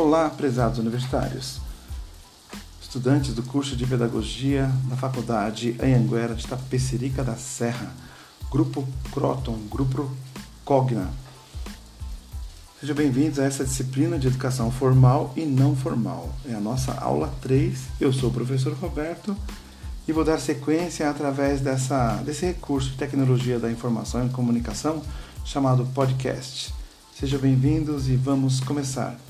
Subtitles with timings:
[0.00, 1.60] Olá, prezados universitários,
[2.80, 7.92] estudantes do curso de Pedagogia da Faculdade Anhanguera de Tapecerica da Serra,
[8.50, 10.10] Grupo Croton, Grupo
[10.64, 11.10] Cogna.
[12.80, 16.30] Sejam bem-vindos a essa disciplina de educação formal e não formal.
[16.48, 17.78] É a nossa aula 3.
[18.00, 19.36] Eu sou o professor Roberto
[20.08, 25.02] e vou dar sequência através dessa, desse recurso de tecnologia da informação e comunicação
[25.44, 26.72] chamado podcast.
[27.14, 29.29] Sejam bem-vindos e vamos começar.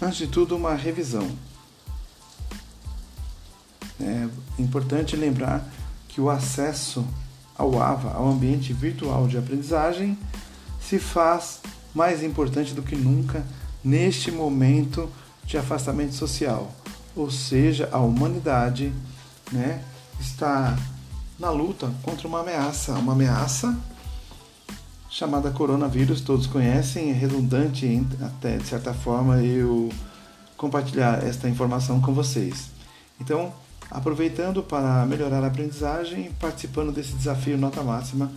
[0.00, 1.28] Antes de tudo, uma revisão.
[4.00, 5.68] É importante lembrar
[6.08, 7.04] que o acesso
[7.56, 10.16] ao AVA, ao ambiente virtual de aprendizagem,
[10.80, 11.60] se faz
[11.92, 13.44] mais importante do que nunca
[13.82, 15.10] neste momento
[15.44, 16.72] de afastamento social.
[17.16, 18.92] Ou seja, a humanidade
[19.50, 19.82] né,
[20.20, 20.78] está
[21.38, 23.76] na luta contra uma ameaça, uma ameaça
[25.08, 29.88] chamada coronavírus, todos conhecem, é redundante até de certa forma eu
[30.56, 32.70] compartilhar esta informação com vocês.
[33.20, 33.52] Então,
[33.90, 38.30] aproveitando para melhorar a aprendizagem, participando desse desafio nota máxima,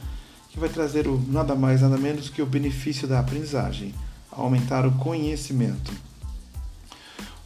[0.49, 3.93] que vai trazer o nada mais nada menos que o benefício da aprendizagem,
[4.31, 5.91] aumentar o conhecimento.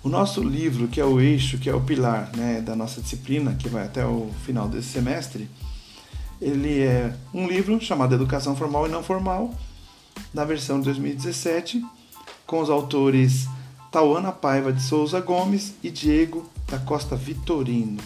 [0.03, 3.55] O nosso livro, que é o eixo, que é o pilar né, da nossa disciplina,
[3.55, 5.49] que vai até o final desse semestre,
[6.41, 9.53] ele é um livro chamado Educação Formal e Não Formal,
[10.33, 11.83] na versão de 2017,
[12.45, 13.47] com os autores
[13.91, 18.01] Tauana Paiva de Souza Gomes e Diego da Costa Vitorino.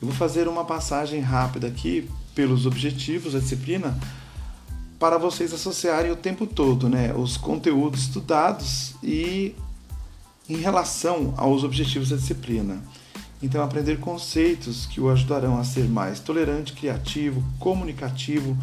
[0.00, 3.98] Eu vou fazer uma passagem rápida aqui pelos objetivos da disciplina
[4.98, 9.54] para vocês associarem o tempo todo né, os conteúdos estudados e
[10.48, 12.82] em relação aos objetivos da disciplina.
[13.42, 18.56] Então, aprender conceitos que o ajudarão a ser mais tolerante, criativo, comunicativo,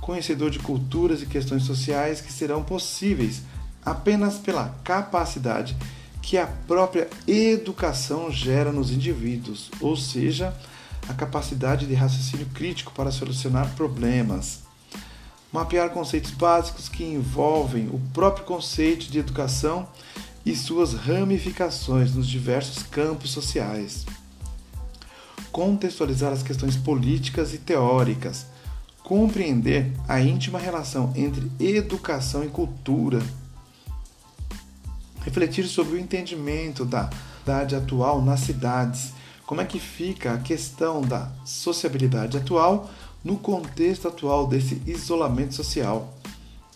[0.00, 3.42] conhecedor de culturas e questões sociais que serão possíveis
[3.84, 5.76] apenas pela capacidade
[6.20, 10.54] que a própria educação gera nos indivíduos, ou seja,
[11.08, 14.60] a capacidade de raciocínio crítico para solucionar problemas.
[15.50, 19.88] Mapear conceitos básicos que envolvem o próprio conceito de educação
[20.44, 24.04] e suas ramificações nos diversos campos sociais
[25.58, 28.46] contextualizar as questões políticas e teóricas,
[29.02, 33.20] compreender a íntima relação entre educação e cultura,
[35.24, 37.10] refletir sobre o entendimento da
[37.42, 39.12] idade atual nas cidades,
[39.46, 42.88] como é que fica a questão da sociabilidade atual
[43.24, 46.14] no contexto atual desse isolamento social,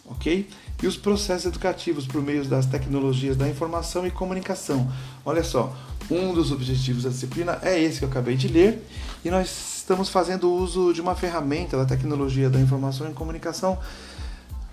[0.07, 0.49] ok?
[0.83, 4.91] E os processos educativos por meio das tecnologias da informação e comunicação.
[5.25, 5.73] Olha só,
[6.13, 8.87] um dos objetivos da disciplina é esse que eu acabei de ler,
[9.25, 13.79] e nós estamos fazendo uso de uma ferramenta da tecnologia da informação e comunicação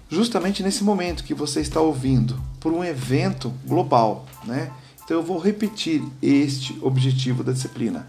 [0.10, 4.72] justamente nesse momento que você está ouvindo, por um evento global, né?
[5.04, 8.08] Então eu vou repetir este objetivo da disciplina: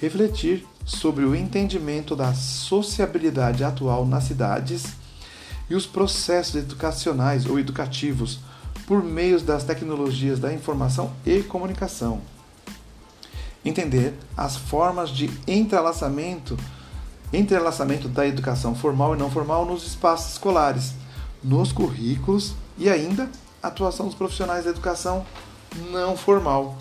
[0.00, 4.84] refletir sobre o entendimento da sociabilidade atual nas cidades
[5.68, 8.40] e os processos educacionais ou educativos
[8.86, 12.22] por meio das tecnologias da informação e comunicação
[13.64, 16.56] entender as formas de entrelaçamento,
[17.32, 20.94] entrelaçamento da educação formal e não formal nos espaços escolares,
[21.42, 23.30] nos currículos e ainda
[23.62, 25.24] a atuação dos profissionais da educação
[25.90, 26.78] não formal.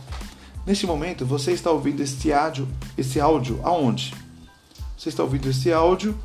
[0.66, 2.68] Neste momento, você está ouvindo este áudio,
[2.98, 4.14] esse áudio aonde?
[4.98, 6.18] Você está ouvindo esse áudio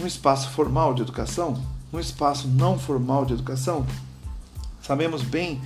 [0.00, 1.60] no espaço formal de educação,
[1.92, 3.86] no espaço não formal de educação?
[4.80, 5.60] Sabemos bem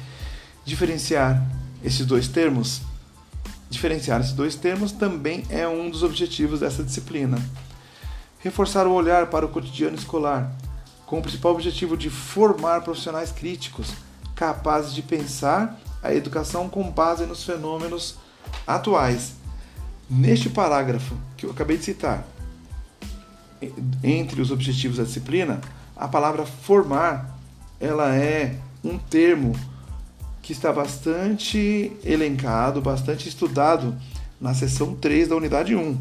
[0.65, 1.47] diferenciar
[1.83, 2.83] esses dois termos?
[3.69, 7.39] Diferenciar esses dois termos também é um dos objetivos dessa disciplina.
[8.39, 10.53] Reforçar o olhar para o cotidiano escolar,
[11.05, 13.93] com o principal objetivo de formar profissionais críticos,
[14.35, 18.17] capazes de pensar a educação com base nos fenômenos
[18.67, 19.33] atuais.
[20.09, 22.25] Neste parágrafo que eu acabei de citar,
[24.03, 25.61] entre os objetivos da disciplina,
[25.97, 27.37] a palavra formar,
[27.81, 29.55] ela é um termo
[30.47, 33.97] que está bastante elencado, bastante estudado
[34.41, 35.99] na seção 3 da unidade 1,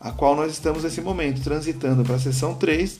[0.00, 2.98] a qual nós estamos nesse momento transitando para a seção 3,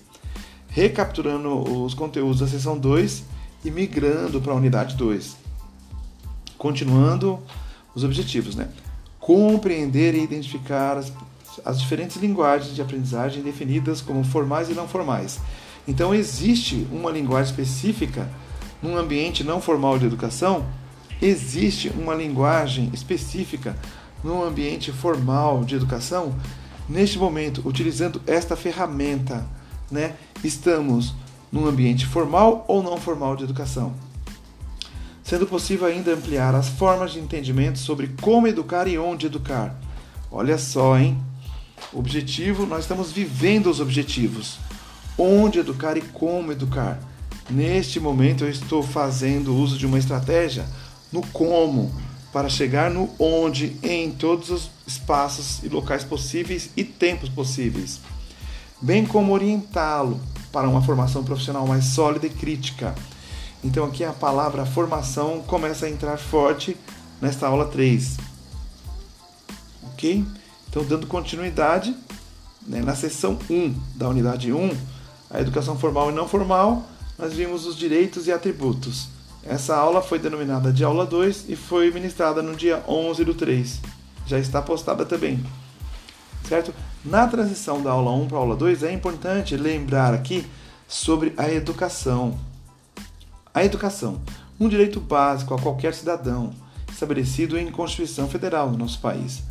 [0.68, 3.24] recapturando os conteúdos da seção 2
[3.64, 5.34] e migrando para a unidade 2.
[6.58, 7.38] Continuando
[7.94, 8.68] os objetivos, né?
[9.18, 11.10] Compreender e identificar as,
[11.64, 15.40] as diferentes linguagens de aprendizagem definidas como formais e não formais.
[15.88, 18.28] Então existe uma linguagem específica
[18.84, 20.66] num ambiente não formal de educação,
[21.20, 23.74] existe uma linguagem específica
[24.22, 26.34] no ambiente formal de educação?
[26.86, 29.46] Neste momento, utilizando esta ferramenta,
[29.90, 30.14] né,
[30.44, 31.14] estamos
[31.50, 33.94] num ambiente formal ou não formal de educação?
[35.24, 39.74] sendo possível ainda ampliar as formas de entendimento sobre como educar e onde educar.
[40.30, 41.18] Olha só, hein?
[41.94, 44.58] Objetivo, nós estamos vivendo os objetivos.
[45.16, 47.00] Onde educar e como educar.
[47.50, 50.64] Neste momento eu estou fazendo uso de uma estratégia
[51.12, 51.92] no como
[52.32, 58.00] para chegar no onde em todos os espaços e locais possíveis e tempos possíveis,
[58.80, 60.20] bem como orientá-lo
[60.50, 62.94] para uma formação profissional mais sólida e crítica.
[63.62, 66.76] Então aqui a palavra formação começa a entrar forte
[67.20, 68.16] nesta aula 3.
[69.92, 70.24] OK?
[70.68, 71.94] Então dando continuidade,
[72.66, 74.76] né, na seção 1 da unidade 1,
[75.30, 76.84] a educação formal e não formal,
[77.18, 79.08] nós vimos os direitos e atributos.
[79.42, 83.80] Essa aula foi denominada de aula 2 e foi ministrada no dia 11 do 3.
[84.26, 85.44] Já está postada também.
[86.48, 86.74] Certo?
[87.04, 90.46] Na transição da aula 1 para a aula 2 é importante lembrar aqui
[90.88, 92.38] sobre a educação.
[93.52, 94.20] A educação,
[94.58, 96.52] um direito básico a qualquer cidadão,
[96.90, 99.42] estabelecido em Constituição Federal do nosso país.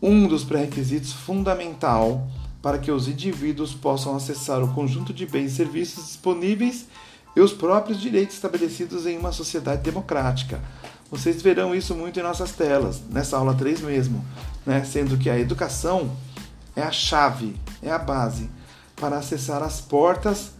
[0.00, 2.26] Um dos pré-requisitos fundamental
[2.62, 6.86] para que os indivíduos possam acessar o conjunto de bens e serviços disponíveis
[7.36, 10.58] e os próprios direitos estabelecidos em uma sociedade democrática.
[11.10, 14.24] Vocês verão isso muito em nossas telas, nessa aula 3 mesmo,
[14.64, 14.82] né?
[14.84, 16.16] sendo que a educação
[16.74, 18.50] é a chave, é a base
[18.96, 20.52] para acessar as portas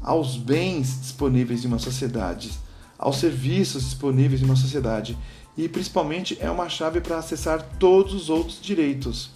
[0.00, 2.52] aos bens disponíveis em uma sociedade,
[2.96, 5.18] aos serviços disponíveis em uma sociedade
[5.56, 9.30] e principalmente é uma chave para acessar todos os outros direitos.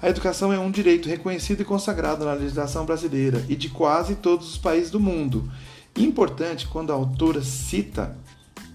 [0.00, 4.48] A educação é um direito reconhecido e consagrado na legislação brasileira e de quase todos
[4.48, 5.50] os países do mundo
[5.98, 8.16] Importante quando a autora cita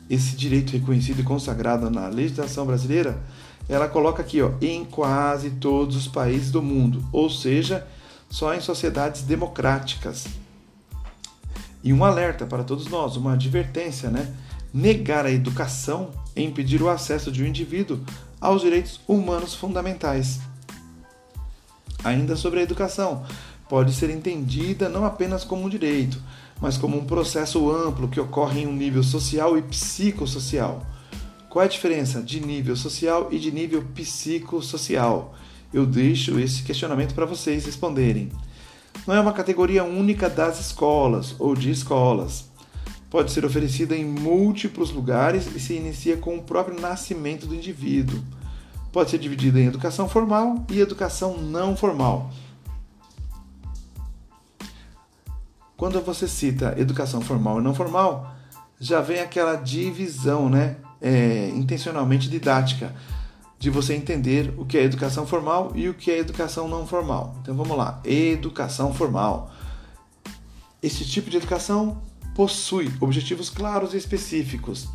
[0.09, 3.23] esse direito reconhecido e consagrado na legislação brasileira,
[3.69, 7.87] ela coloca aqui, ó, em quase todos os países do mundo, ou seja,
[8.29, 10.27] só em sociedades democráticas.
[11.81, 14.33] E um alerta para todos nós, uma advertência, né?
[14.73, 18.01] Negar a educação é impedir o acesso de um indivíduo
[18.41, 20.41] aos direitos humanos fundamentais.
[22.03, 23.23] Ainda sobre a educação,
[23.69, 26.21] pode ser entendida não apenas como um direito,
[26.61, 30.85] mas como um processo amplo que ocorre em um nível social e psicossocial.
[31.49, 35.35] Qual é a diferença de nível social e de nível psicossocial?
[35.73, 38.31] Eu deixo esse questionamento para vocês responderem.
[39.05, 42.45] Não é uma categoria única das escolas ou de escolas.
[43.09, 48.19] Pode ser oferecida em múltiplos lugares e se inicia com o próprio nascimento do indivíduo.
[48.91, 52.31] Pode ser dividida em educação formal e educação não formal.
[55.83, 58.33] Quando você cita educação formal e não formal,
[58.79, 60.77] já vem aquela divisão, né?
[61.01, 62.95] É, intencionalmente didática,
[63.59, 67.35] de você entender o que é educação formal e o que é educação não formal.
[67.41, 69.51] Então vamos lá, educação formal.
[70.81, 72.01] Esse tipo de educação
[72.33, 74.87] possui objetivos claros e específicos,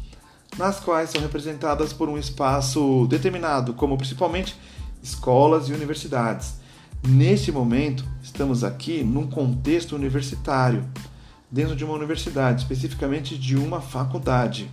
[0.56, 4.58] nas quais são representadas por um espaço determinado, como principalmente
[5.02, 6.57] escolas e universidades
[7.06, 10.84] Neste momento, estamos aqui num contexto universitário,
[11.50, 14.70] dentro de uma universidade, especificamente de uma faculdade.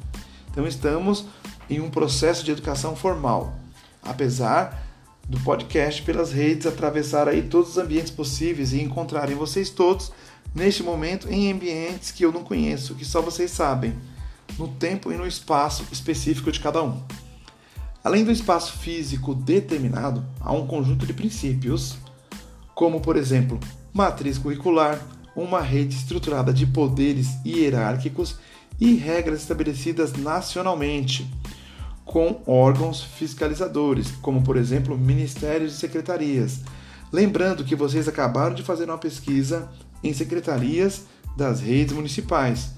[0.49, 1.25] Então, estamos
[1.69, 3.53] em um processo de educação formal,
[4.01, 4.83] apesar
[5.27, 10.11] do podcast pelas redes atravessar aí todos os ambientes possíveis e encontrarem vocês todos
[10.53, 13.95] neste momento em ambientes que eu não conheço, que só vocês sabem,
[14.57, 17.01] no tempo e no espaço específico de cada um.
[18.03, 21.97] Além do espaço físico determinado, há um conjunto de princípios
[22.75, 23.57] como, por exemplo,
[23.93, 24.99] matriz curricular,
[25.35, 28.37] uma rede estruturada de poderes hierárquicos
[28.79, 31.25] e regras estabelecidas nacionalmente,
[32.03, 36.61] com órgãos fiscalizadores, como, por exemplo, ministérios e secretarias.
[37.11, 39.69] Lembrando que vocês acabaram de fazer uma pesquisa
[40.03, 41.03] em secretarias
[41.35, 42.71] das redes municipais,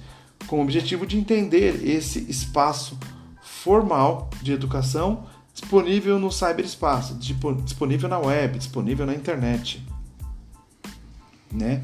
[0.46, 2.98] com o objetivo de entender esse espaço
[3.42, 9.87] formal de educação disponível no cyberespaço, disponível na web, disponível na internet.
[11.52, 11.82] Né?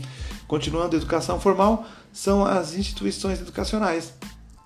[0.48, 4.14] Continuando, educação formal são as instituições educacionais,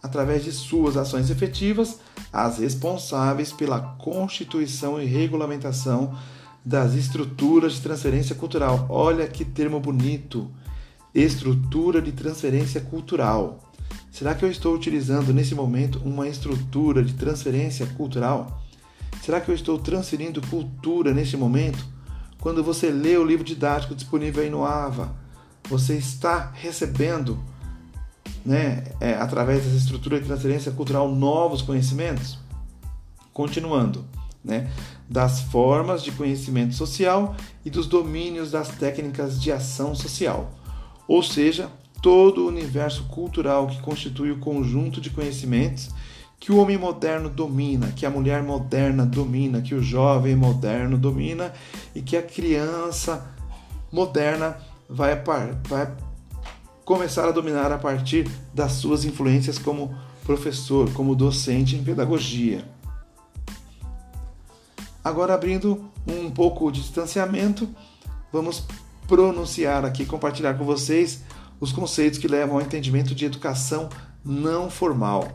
[0.02, 2.00] através de suas ações efetivas,
[2.32, 6.18] as responsáveis pela constituição e regulamentação
[6.66, 8.86] das estruturas de transferência cultural.
[8.90, 10.52] Olha que termo bonito!
[11.16, 13.60] Estrutura de transferência cultural.
[14.12, 18.62] Será que eu estou utilizando nesse momento uma estrutura de transferência cultural?
[19.24, 21.86] Será que eu estou transferindo cultura neste momento?
[22.40, 25.16] Quando você lê o livro didático disponível aí no AVA,
[25.68, 27.40] você está recebendo,
[28.46, 32.38] né, é, através dessa estrutura de transferência cultural, novos conhecimentos?
[33.34, 34.06] Continuando,
[34.44, 34.72] né,
[35.10, 40.52] das formas de conhecimento social e dos domínios das técnicas de ação social.
[41.08, 41.70] Ou seja,
[42.02, 45.90] todo o universo cultural que constitui o conjunto de conhecimentos
[46.40, 51.54] que o homem moderno domina, que a mulher moderna domina, que o jovem moderno domina
[51.96, 53.36] e que a criança
[53.92, 55.16] moderna vai,
[55.68, 55.96] vai
[56.86, 62.64] começar a dominar a partir das suas influências como professor, como docente em pedagogia.
[65.04, 67.68] Agora, abrindo um pouco de distanciamento,
[68.32, 68.66] vamos
[69.08, 71.24] pronunciar aqui, compartilhar com vocês
[71.60, 73.90] os conceitos que levam ao entendimento de educação
[74.24, 75.28] não formal.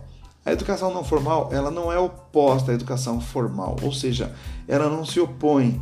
[0.45, 4.35] A educação não formal, ela não é oposta à educação formal, ou seja,
[4.67, 5.81] ela não se opõe.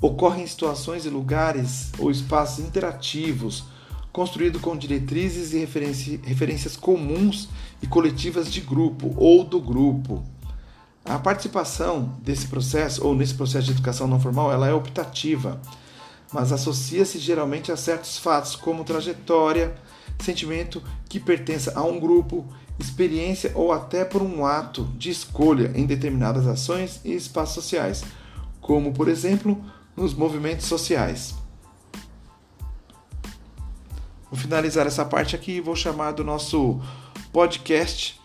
[0.00, 3.64] Ocorre em situações e lugares ou espaços interativos,
[4.10, 5.58] construído com diretrizes e
[6.24, 7.50] referências comuns
[7.82, 10.24] e coletivas de grupo ou do grupo.
[11.04, 15.60] A participação desse processo ou nesse processo de educação não formal, ela é optativa,
[16.32, 19.74] mas associa-se geralmente a certos fatos como trajetória,
[20.18, 22.46] sentimento que pertença a um grupo
[22.78, 28.04] experiência ou até por um ato de escolha em determinadas ações e espaços sociais,
[28.60, 29.64] como, por exemplo,
[29.96, 31.34] nos movimentos sociais.
[34.30, 36.80] Vou finalizar essa parte aqui e vou chamar do nosso
[37.32, 38.20] podcast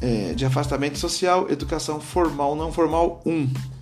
[0.00, 3.73] é, de afastamento social, educação formal não formal 1.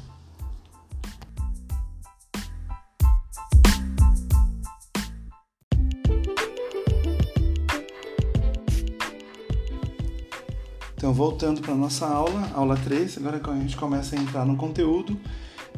[11.23, 15.17] Voltando para nossa aula, aula 3, agora a gente começa a entrar no conteúdo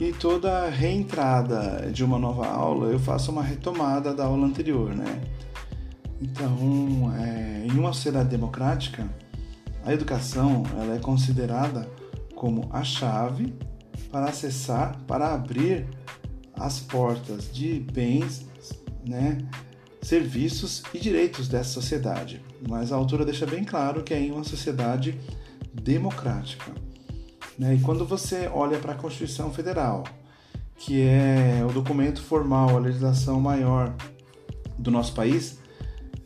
[0.00, 5.20] e toda reentrada de uma nova aula eu faço uma retomada da aula anterior, né?
[6.18, 9.06] Então, é, em uma sociedade democrática,
[9.84, 11.86] a educação ela é considerada
[12.34, 13.52] como a chave
[14.10, 15.86] para acessar, para abrir
[16.54, 18.46] as portas de bens,
[19.06, 19.36] né,
[20.04, 22.42] serviços e direitos dessa sociedade.
[22.68, 25.18] Mas a autora deixa bem claro que é em uma sociedade
[25.73, 26.73] democrática.
[27.58, 27.76] Né?
[27.76, 30.04] E quando você olha para a Constituição Federal,
[30.76, 33.94] que é o documento formal, a legislação maior
[34.78, 35.58] do nosso país,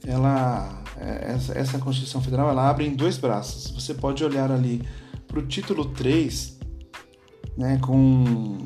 [0.04, 3.70] ela, essa, essa Constituição Federal ela abre em dois braços.
[3.70, 4.82] Você pode olhar ali
[5.28, 6.58] para o título 3,
[7.56, 8.58] né, com,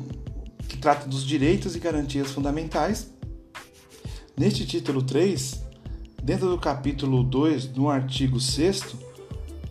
[0.67, 3.12] que trata dos direitos e garantias fundamentais,
[4.35, 5.61] Neste título 3,
[6.23, 8.95] dentro do capítulo 2, no artigo 6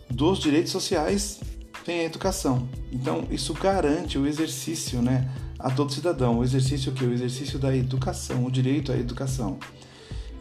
[0.09, 1.41] dos direitos sociais,
[1.83, 2.69] tem a educação.
[2.89, 5.29] Então, isso garante o exercício, né,
[5.59, 9.59] a todo cidadão, o exercício que o exercício da educação, o direito à educação.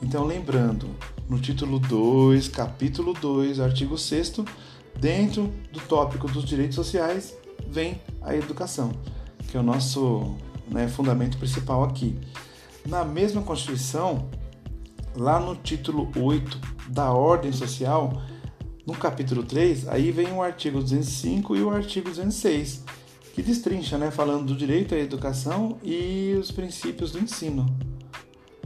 [0.00, 0.88] Então, lembrando,
[1.28, 4.34] no título 2, capítulo 2, artigo 6
[5.00, 7.36] dentro do tópico dos direitos sociais,
[7.68, 8.92] vem a educação,
[9.48, 10.36] que é o nosso
[10.70, 12.16] né, fundamento principal aqui.
[12.86, 14.28] Na mesma Constituição,
[15.16, 16.58] lá no título 8
[16.88, 18.20] da Ordem Social,
[18.86, 22.84] no capítulo 3, aí vem o artigo 205 e o artigo 206,
[23.34, 27.66] que destrincha, né, falando do direito à educação e os princípios do ensino.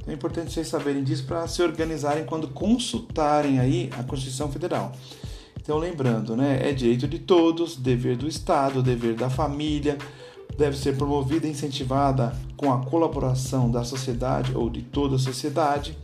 [0.01, 4.93] Então é importante vocês saberem disso para se organizarem quando consultarem aí a Constituição Federal.
[5.61, 9.99] Então lembrando, né, é direito de todos, dever do Estado, dever da família,
[10.57, 15.97] deve ser promovida e incentivada com a colaboração da sociedade ou de toda a sociedade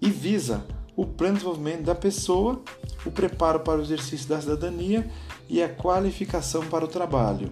[0.00, 0.64] e visa
[0.96, 2.60] o pleno desenvolvimento da pessoa,
[3.06, 5.08] o preparo para o exercício da cidadania
[5.48, 7.50] e a qualificação para o trabalho.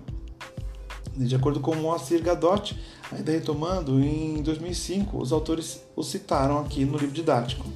[1.16, 2.78] De acordo com Moacir Gadotti,
[3.10, 7.66] ainda retomando, em 2005 os autores o citaram aqui no livro didático.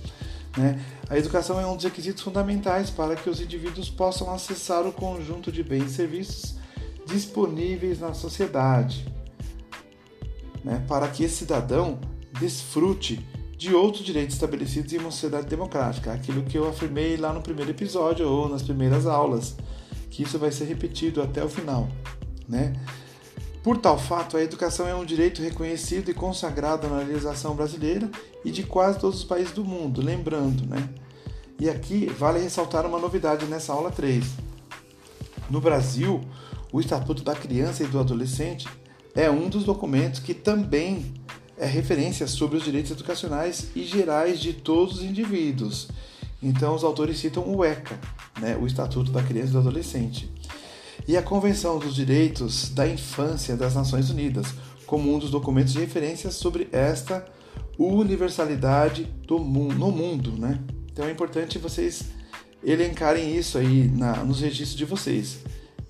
[0.57, 0.81] Né?
[1.09, 5.51] A educação é um dos requisitos fundamentais para que os indivíduos possam acessar o conjunto
[5.51, 6.64] de bens e serviços
[7.07, 9.07] disponíveis na sociedade,
[10.65, 11.99] né, para que esse cidadão
[12.39, 13.25] desfrute
[13.57, 17.71] de outros direitos estabelecidos em uma sociedade democrática, aquilo que eu afirmei lá no primeiro
[17.71, 19.57] episódio ou nas primeiras aulas,
[20.11, 21.89] que isso vai ser repetido até o final,
[22.49, 22.73] né?
[23.63, 28.11] Por tal fato, a educação é um direito reconhecido e consagrado na legislação brasileira
[28.45, 30.87] e de quase todos os países do mundo, lembrando, né?
[31.59, 34.23] E aqui vale ressaltar uma novidade nessa aula 3.
[35.49, 36.21] No Brasil,
[36.75, 38.67] o Estatuto da Criança e do Adolescente
[39.15, 41.15] é um dos documentos que também
[41.57, 45.87] é referência sobre os direitos educacionais e gerais de todos os indivíduos.
[46.43, 47.97] Então, os autores citam o ECA,
[48.41, 50.29] né, o Estatuto da Criança e do Adolescente,
[51.07, 54.49] e a Convenção dos Direitos da Infância das Nações Unidas,
[54.85, 57.25] como um dos documentos de referência sobre esta
[57.79, 60.33] universalidade do no mundo.
[60.33, 60.59] Né?
[60.93, 62.07] Então, é importante vocês
[62.65, 65.39] elencarem isso aí na, nos registros de vocês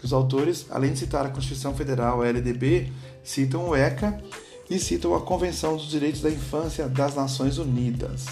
[0.04, 2.92] que os autores, além de citar a Constituição Federal, a LDB,
[3.22, 4.22] citam o ECA
[4.68, 8.26] e citam a Convenção dos Direitos da Infância das Nações Unidas.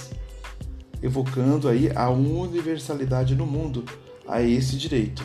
[1.03, 3.85] evocando aí a universalidade no mundo
[4.29, 5.25] a esse direito.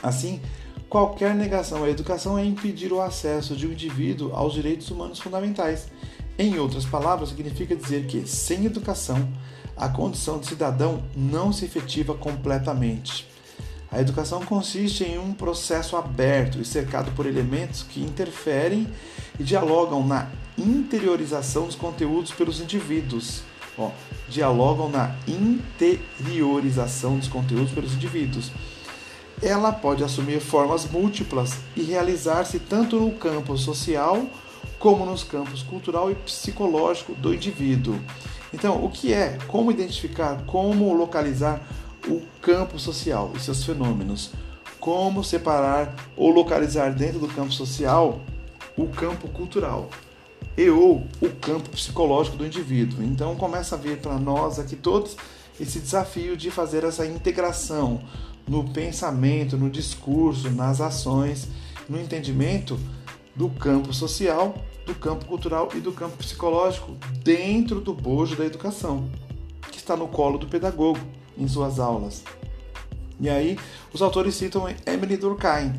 [0.00, 0.40] Assim,
[0.88, 5.88] qualquer negação à educação é impedir o acesso de um indivíduo aos direitos humanos fundamentais.
[6.38, 9.26] Em outras palavras, significa dizer que, sem educação,
[9.76, 13.35] a condição de cidadão não se efetiva completamente.
[13.96, 18.86] A educação consiste em um processo aberto e cercado por elementos que interferem
[19.40, 23.40] e dialogam na interiorização dos conteúdos pelos indivíduos.
[24.28, 28.52] Dialogam na interiorização dos conteúdos pelos indivíduos.
[29.40, 34.26] Ela pode assumir formas múltiplas e realizar-se tanto no campo social
[34.78, 37.98] como nos campos cultural e psicológico do indivíduo.
[38.52, 39.38] Então, o que é?
[39.48, 40.42] Como identificar?
[40.44, 41.66] Como localizar
[42.06, 44.30] o campo social e seus fenômenos?
[44.78, 48.20] Como separar ou localizar dentro do campo social
[48.76, 49.88] o campo cultural
[50.56, 53.02] e ou o campo psicológico do indivíduo?
[53.02, 55.16] Então, começa a vir para nós aqui todos
[55.60, 58.00] esse desafio de fazer essa integração
[58.46, 61.48] no pensamento, no discurso, nas ações,
[61.88, 62.78] no entendimento
[63.34, 69.10] do campo social, do campo cultural e do campo psicológico dentro do bojo da educação,
[69.70, 71.00] que está no colo do pedagogo
[71.36, 72.22] em suas aulas.
[73.18, 73.58] E aí,
[73.92, 75.72] os autores citam Emily Durkheim.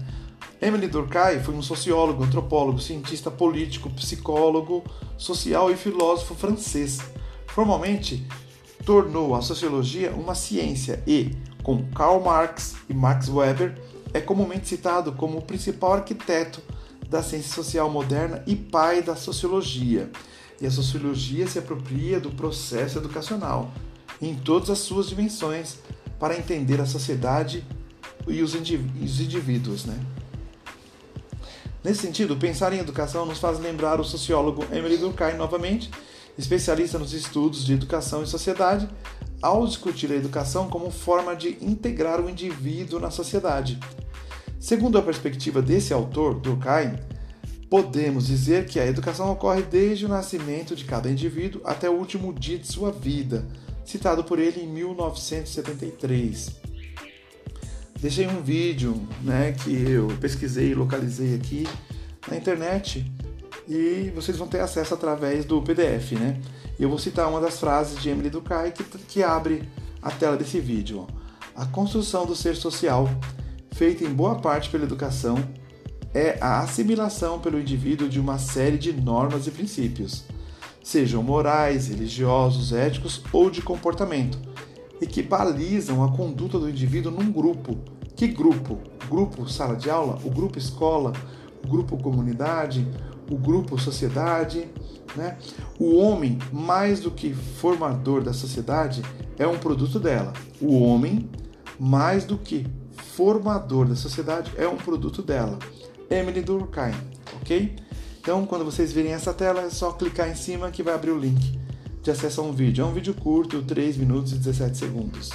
[0.60, 4.84] Emily Durkheim foi um sociólogo, antropólogo, cientista político, psicólogo,
[5.18, 7.00] social e filósofo francês.
[7.46, 8.28] Formalmente,
[8.84, 13.76] tornou a sociologia uma ciência e, com Karl Marx e Max Weber,
[14.14, 16.62] é comumente citado como o principal arquiteto
[17.08, 20.10] da ciência social moderna e pai da sociologia.
[20.60, 23.72] E a sociologia se apropria do processo educacional
[24.22, 25.78] em todas as suas dimensões
[26.20, 27.64] para entender a sociedade
[28.28, 29.86] e os indivíduos.
[29.86, 29.98] Né?
[31.84, 35.90] Nesse sentido, pensar em educação nos faz lembrar o sociólogo Emily Durkheim novamente,
[36.38, 38.90] especialista nos estudos de educação e sociedade,
[39.42, 43.80] ao discutir a educação como forma de integrar o indivíduo na sociedade.
[44.60, 46.96] Segundo a perspectiva desse autor, Durkheim,
[47.70, 52.34] podemos dizer que a educação ocorre desde o nascimento de cada indivíduo até o último
[52.34, 53.48] dia de sua vida,
[53.88, 56.52] citado por ele em 1973.
[58.00, 61.68] Deixei um vídeo né, que eu pesquisei e localizei aqui
[62.30, 63.12] na internet
[63.68, 66.12] e vocês vão ter acesso através do PDF.
[66.12, 66.40] Né?
[66.80, 69.68] Eu vou citar uma das frases de Emily Durkheim que, que abre
[70.00, 71.08] a tela desse vídeo.
[71.56, 73.10] A construção do ser social
[73.78, 75.38] feita em boa parte pela educação,
[76.12, 80.24] é a assimilação pelo indivíduo de uma série de normas e princípios,
[80.88, 84.40] sejam morais, religiosos, éticos ou de comportamento,
[85.02, 87.78] e que balizam a conduta do indivíduo num grupo.
[88.16, 88.80] Que grupo?
[89.10, 91.12] Grupo sala de aula, o grupo escola,
[91.62, 92.88] o grupo comunidade,
[93.30, 94.70] o grupo sociedade.
[95.14, 95.38] Né?
[95.78, 99.02] O homem, mais do que formador da sociedade,
[99.38, 100.32] é um produto dela.
[100.62, 101.30] O homem,
[101.78, 105.60] mais do que formador da sociedade é um produto dela.
[106.10, 106.96] Emily Durkheim,
[107.42, 107.76] ok?
[108.28, 111.18] Então, quando vocês virem essa tela, é só clicar em cima que vai abrir o
[111.18, 111.58] link
[112.04, 112.84] de acesso a um vídeo.
[112.84, 115.30] É um vídeo curto, 3 minutos e 17 segundos.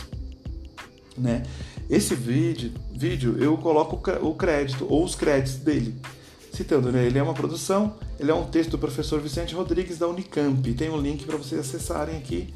[1.16, 1.42] Né?
[1.88, 5.94] Esse vídeo, vídeo eu coloco o crédito ou os créditos dele,
[6.52, 7.06] citando, né?
[7.06, 10.74] Ele é uma produção, ele é um texto do professor Vicente Rodrigues da Unicamp.
[10.74, 12.52] Tem um link para vocês acessarem aqui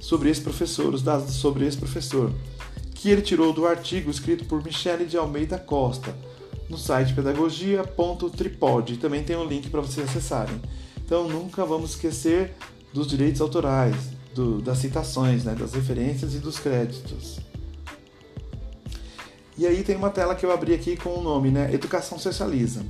[0.00, 2.32] sobre esse professor, os dados sobre esse professor
[2.96, 6.16] que ele tirou do artigo escrito por Michele de Almeida Costa
[6.68, 8.98] no site pedagogia.tripod.
[8.98, 10.60] Também tem um link para vocês acessarem.
[11.04, 12.54] Então nunca vamos esquecer
[12.92, 13.96] dos direitos autorais,
[14.34, 17.38] do, das citações, né, das referências e dos créditos.
[19.56, 22.84] E aí tem uma tela que eu abri aqui com o nome, né, Educação Socializa.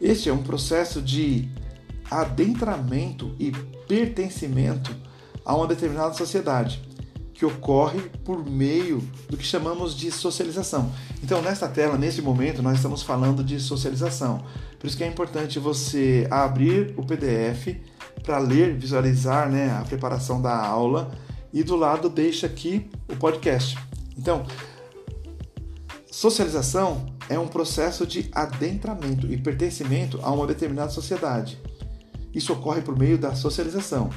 [0.00, 1.48] Este é um processo de
[2.10, 3.52] adentramento e
[3.88, 4.94] pertencimento
[5.44, 6.93] a uma determinada sociedade
[7.34, 10.90] que ocorre por meio do que chamamos de socialização.
[11.22, 14.44] Então, nesta tela, nesse momento, nós estamos falando de socialização.
[14.78, 17.76] Por isso que é importante você abrir o PDF
[18.22, 21.10] para ler, visualizar né, a preparação da aula
[21.52, 23.76] e do lado deixa aqui o podcast.
[24.16, 24.46] Então,
[26.10, 31.60] socialização é um processo de adentramento e pertencimento a uma determinada sociedade.
[32.32, 34.10] Isso ocorre por meio da socialização.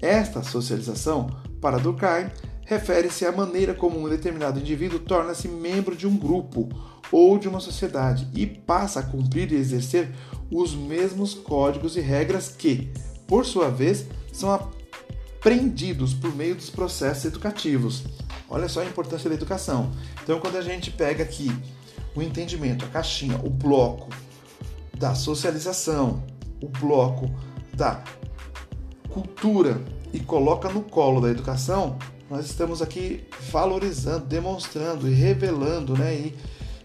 [0.00, 1.28] Esta socialização,
[1.60, 2.30] para Durkheim,
[2.70, 6.68] refere-se à maneira como um determinado indivíduo torna-se membro de um grupo
[7.10, 10.14] ou de uma sociedade e passa a cumprir e exercer
[10.48, 12.92] os mesmos códigos e regras que,
[13.26, 18.04] por sua vez, são aprendidos por meio dos processos educativos.
[18.48, 19.90] Olha só a importância da educação.
[20.22, 21.50] Então, quando a gente pega aqui
[22.14, 24.10] o entendimento, a caixinha, o bloco
[24.96, 26.22] da socialização,
[26.62, 27.28] o bloco
[27.74, 28.04] da
[29.08, 31.98] cultura e coloca no colo da educação,
[32.30, 36.36] nós estamos aqui valorizando, demonstrando e revelando, né, e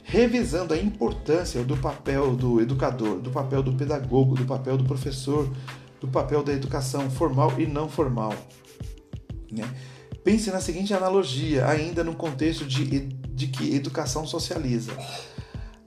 [0.04, 5.48] revisando a importância do papel do educador, do papel do pedagogo, do papel do professor,
[6.02, 8.34] do papel da educação formal e não formal.
[9.52, 9.72] Né?
[10.24, 14.94] Pense na seguinte analogia, ainda no contexto de, de que educação socializa.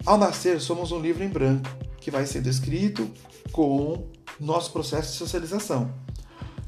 [0.06, 1.68] Ao nascer, somos um livro em branco
[2.00, 3.10] que vai sendo escrito
[3.50, 4.06] com
[4.38, 5.92] nosso processo de socialização.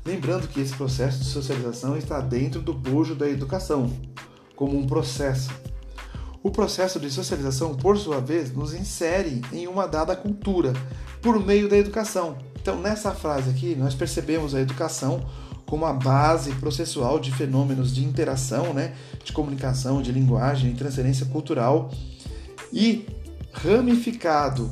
[0.04, 3.92] Lembrando que esse processo de socialização está dentro do bojo da educação,
[4.56, 5.50] como um processo.
[6.42, 10.72] O processo de socialização, por sua vez, nos insere em uma dada cultura
[11.20, 12.38] por meio da educação.
[12.60, 15.22] Então, nessa frase aqui, nós percebemos a educação
[15.66, 21.26] como a base processual de fenômenos de interação, né, de comunicação, de linguagem, de transferência
[21.26, 21.90] cultural
[22.72, 23.06] e
[23.52, 24.70] ramificado,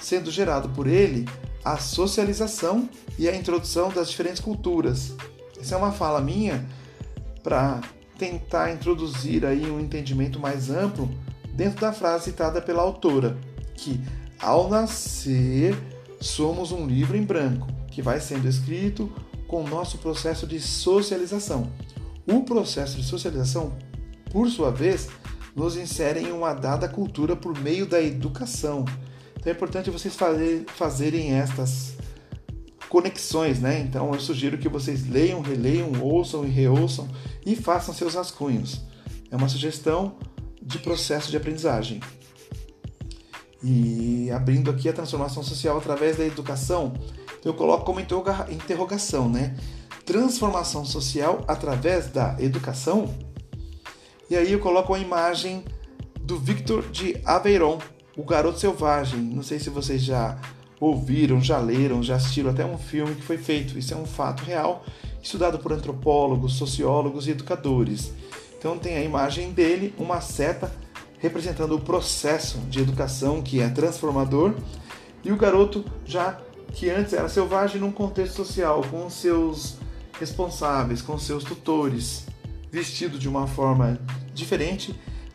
[0.00, 1.26] sendo gerado por ele
[1.64, 5.14] a socialização e a introdução das diferentes culturas.
[5.58, 6.66] Essa é uma fala minha
[7.42, 7.80] para
[8.18, 11.10] tentar introduzir aí um entendimento mais amplo
[11.54, 13.36] dentro da frase citada pela autora,
[13.74, 14.00] que
[14.38, 15.76] ao nascer
[16.20, 19.10] somos um livro em branco que vai sendo escrito
[19.46, 21.70] com o nosso processo de socialização.
[22.26, 23.72] O processo de socialização,
[24.30, 25.08] por sua vez,
[25.54, 28.84] nos insere em uma dada cultura por meio da educação.
[29.44, 31.98] Então é importante vocês fazer, fazerem estas
[32.88, 33.78] conexões, né?
[33.80, 37.06] Então eu sugiro que vocês leiam, releiam, ouçam e reouçam
[37.44, 38.80] e façam seus rascunhos.
[39.30, 40.16] É uma sugestão
[40.62, 42.00] de processo de aprendizagem.
[43.62, 46.94] E abrindo aqui a transformação social através da educação,
[47.44, 49.54] eu coloco como interrogação, né?
[50.06, 53.14] Transformação social através da educação?
[54.30, 55.62] E aí eu coloco a imagem
[56.22, 57.78] do Victor de Aveyron,
[58.16, 59.20] o garoto selvagem.
[59.20, 60.38] Não sei se vocês já
[60.80, 63.78] ouviram, já leram, já assistiram até um filme que foi feito.
[63.78, 64.84] Isso é um fato real,
[65.22, 68.12] estudado por antropólogos, sociólogos e educadores.
[68.58, 70.72] Então tem a imagem dele, uma seta
[71.18, 74.54] representando o processo de educação que é transformador,
[75.24, 76.38] e o garoto já
[76.74, 79.76] que antes era selvagem num contexto social, com seus
[80.20, 82.26] responsáveis, com seus tutores,
[82.70, 83.98] vestido de uma forma
[84.34, 84.94] diferente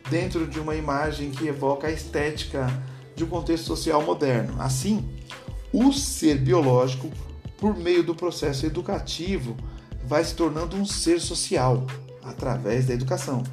[0.09, 2.67] dentro de uma imagem que evoca a estética
[3.15, 4.61] de um contexto social moderno.
[4.61, 5.07] Assim,
[5.71, 7.09] o ser biológico,
[7.57, 9.55] por meio do processo educativo,
[10.05, 11.85] vai se tornando um ser social
[12.23, 13.43] através da educação,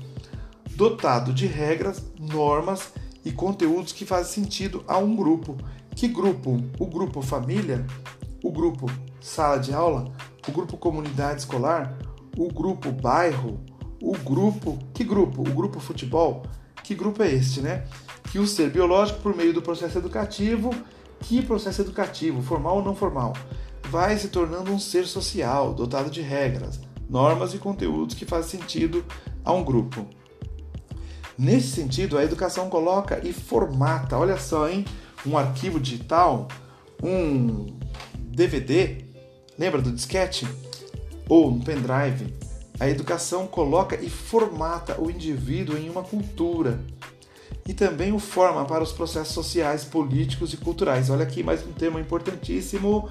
[0.71, 2.92] dotado de regras, normas
[3.25, 5.57] e conteúdos que fazem sentido a um grupo.
[5.95, 6.62] Que grupo?
[6.79, 7.85] O grupo família,
[8.42, 8.87] o grupo
[9.21, 10.12] sala de aula,
[10.47, 11.99] o grupo comunidade escolar,
[12.37, 13.61] o grupo bairro,
[14.00, 14.78] o grupo.
[14.92, 15.42] Que grupo?
[15.42, 16.44] O grupo futebol?
[16.82, 17.85] Que grupo é este, né?
[18.30, 20.74] Que o ser biológico, por meio do processo educativo,
[21.20, 23.32] que processo educativo, formal ou não formal,
[23.88, 29.04] vai se tornando um ser social, dotado de regras, normas e conteúdos que fazem sentido
[29.44, 30.06] a um grupo.
[31.38, 34.85] Nesse sentido, a educação coloca e formata, olha só, hein?
[35.24, 36.48] Um arquivo digital,
[37.02, 37.66] um
[38.16, 39.04] DVD,
[39.59, 40.46] lembra do disquete?
[41.28, 42.32] Ou um pendrive,
[42.78, 46.78] a educação coloca e formata o indivíduo em uma cultura
[47.66, 51.10] e também o forma para os processos sociais, políticos e culturais.
[51.10, 53.08] Olha aqui mais um termo importantíssimo,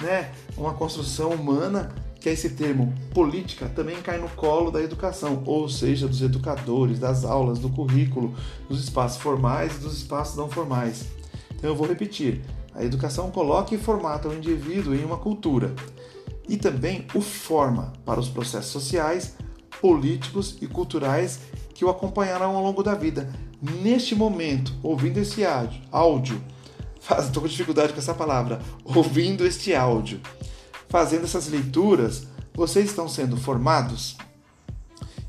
[0.00, 0.32] né?
[0.56, 5.68] Uma construção humana, que é esse termo política, também cai no colo da educação, ou
[5.68, 8.34] seja, dos educadores, das aulas, do currículo,
[8.68, 11.06] dos espaços formais e dos espaços não formais.
[11.56, 12.40] Então eu vou repetir:
[12.72, 15.74] a educação coloca e formata o indivíduo em uma cultura
[16.48, 19.34] e também o forma para os processos sociais,
[19.80, 21.40] políticos e culturais
[21.74, 23.32] que o acompanharão ao longo da vida.
[23.60, 25.44] Neste momento, ouvindo esse
[25.92, 26.42] áudio,
[27.20, 30.20] estou com dificuldade com essa palavra, ouvindo este áudio,
[30.88, 34.16] fazendo essas leituras, vocês estão sendo formados?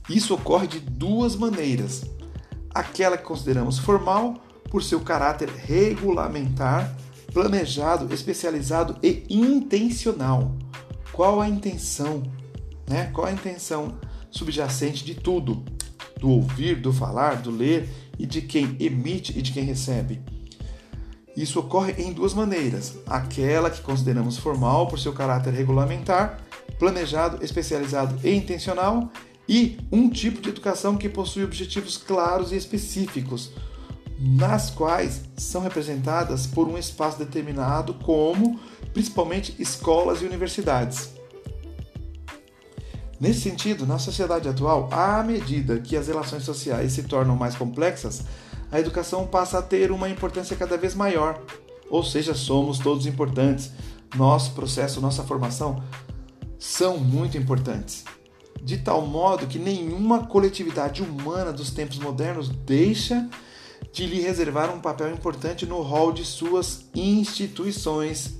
[0.09, 2.03] Isso ocorre de duas maneiras.
[2.73, 4.35] Aquela que consideramos formal,
[4.71, 6.95] por seu caráter regulamentar,
[7.33, 10.55] planejado, especializado e intencional
[11.19, 12.23] qual a intenção,
[12.87, 13.11] né?
[13.11, 13.99] Qual a intenção
[14.31, 15.65] subjacente de tudo,
[16.17, 20.21] do ouvir, do falar, do ler e de quem emite e de quem recebe.
[21.35, 26.39] Isso ocorre em duas maneiras: aquela que consideramos formal por seu caráter regulamentar,
[26.79, 29.11] planejado, especializado e intencional,
[29.45, 33.51] e um tipo de educação que possui objetivos claros e específicos,
[34.17, 38.57] nas quais são representadas por um espaço determinado, como
[38.93, 41.09] principalmente escolas e universidades.
[43.19, 48.23] Nesse sentido, na sociedade atual, à medida que as relações sociais se tornam mais complexas,
[48.71, 51.41] a educação passa a ter uma importância cada vez maior.
[51.89, 53.71] Ou seja, somos todos importantes.
[54.15, 55.83] Nosso processo, nossa formação
[56.57, 58.03] são muito importantes,
[58.61, 63.29] de tal modo que nenhuma coletividade humana dos tempos modernos deixa
[63.93, 68.38] de lhe reservar um papel importante no rol de suas instituições.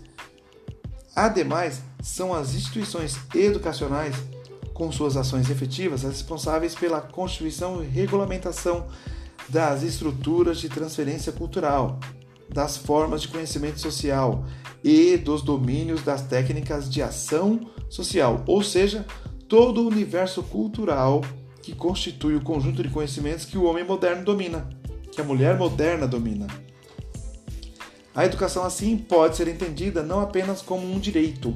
[1.19, 4.15] Ademais, são as instituições educacionais,
[4.73, 8.88] com suas ações efetivas, responsáveis pela constituição e regulamentação
[9.49, 11.99] das estruturas de transferência cultural,
[12.47, 14.45] das formas de conhecimento social
[14.82, 19.05] e dos domínios das técnicas de ação social, ou seja,
[19.49, 21.19] todo o universo cultural
[21.62, 24.69] que constitui o conjunto de conhecimentos que o homem moderno domina,
[25.12, 26.47] que a mulher moderna domina.
[28.19, 31.55] A educação, assim, pode ser entendida não apenas como um direito,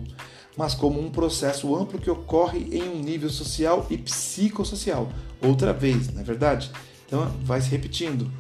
[0.55, 5.09] mas como um processo amplo que ocorre em um nível social e psicossocial.
[5.41, 6.71] Outra vez, não é verdade?
[7.05, 8.31] Então, vai se repetindo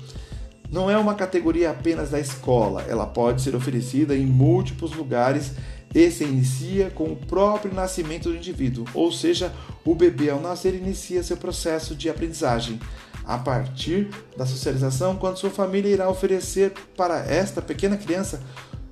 [0.71, 5.51] não é uma categoria apenas da escola, ela pode ser oferecida em múltiplos lugares
[5.93, 9.53] e se inicia com o próprio nascimento do indivíduo, ou seja,
[9.85, 12.79] o bebê ao nascer inicia seu processo de aprendizagem.
[13.25, 18.41] A partir da socialização, quando sua família irá oferecer para esta pequena criança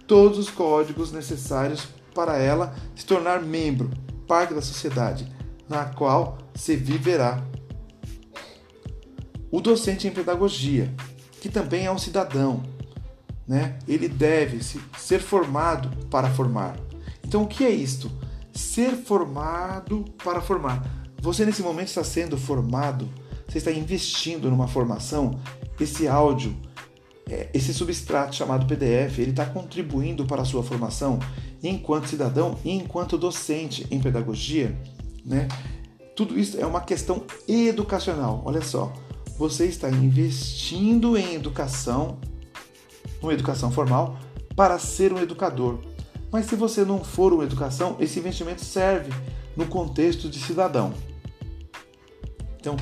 [0.08, 3.90] todos os códigos necessários para ela se tornar membro,
[4.28, 5.28] parte da sociedade,
[5.68, 7.42] na qual se viverá.
[9.50, 10.94] O docente em pedagogia
[11.42, 12.64] que também é um cidadão.
[13.48, 13.80] Né?
[13.88, 16.78] Ele deve ser formado para formar.
[17.26, 18.12] Então, o que é isto?
[18.54, 20.86] Ser formado para formar.
[21.20, 23.10] Você, nesse momento, está sendo formado,
[23.52, 25.38] você está investindo numa formação.
[25.78, 26.56] Esse áudio,
[27.30, 31.20] é, esse substrato chamado PDF, ele está contribuindo para a sua formação
[31.62, 34.80] enquanto cidadão e enquanto docente em pedagogia.
[35.26, 35.50] Né?
[36.16, 38.42] Tudo isso é uma questão educacional.
[38.46, 38.94] Olha só,
[39.38, 42.20] você está investindo em educação,
[43.22, 44.18] uma educação formal,
[44.56, 45.80] para ser um educador.
[46.32, 49.12] Mas se você não for uma educação, esse investimento serve
[49.58, 50.94] no contexto de cidadão.
[52.58, 52.78] Então,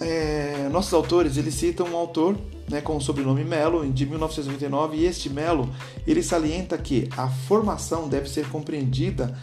[0.00, 2.36] é, nossos autores eles citam um autor
[2.70, 5.68] né, com o sobrenome Melo, de 1999, e este Melo
[6.06, 9.36] ele salienta que a formação deve ser compreendida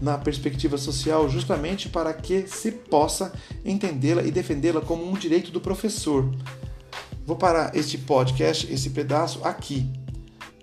[0.00, 3.32] na perspectiva social justamente para que se possa
[3.64, 6.28] entendê-la e defendê-la como um direito do professor.
[7.24, 9.88] Vou parar este podcast, esse pedaço aqui,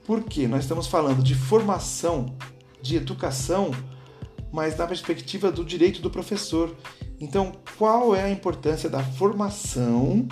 [0.05, 2.35] porque nós estamos falando de formação,
[2.81, 3.71] de educação,
[4.51, 6.75] mas na perspectiva do direito do professor.
[7.19, 10.27] Então, qual é a importância da formação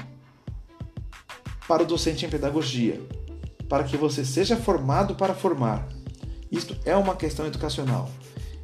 [1.67, 3.01] para o docente em pedagogia?
[3.67, 5.87] Para que você seja formado para formar.
[6.51, 8.09] Isto é uma questão educacional.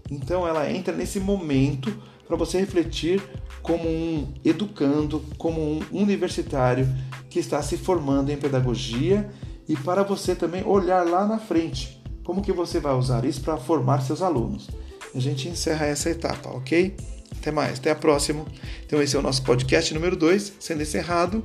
[0.10, 1.94] Então ela entra nesse momento
[2.28, 3.22] para você refletir
[3.62, 6.88] como um educando, como um universitário
[7.30, 9.30] que está se formando em pedagogia
[9.68, 13.58] e para você também olhar lá na frente como que você vai usar isso para
[13.58, 14.70] formar seus alunos.
[15.14, 16.96] A gente encerra essa etapa, ok?
[17.38, 18.46] Até mais, até a próxima.
[18.86, 21.44] Então esse é o nosso podcast número 2, sendo encerrado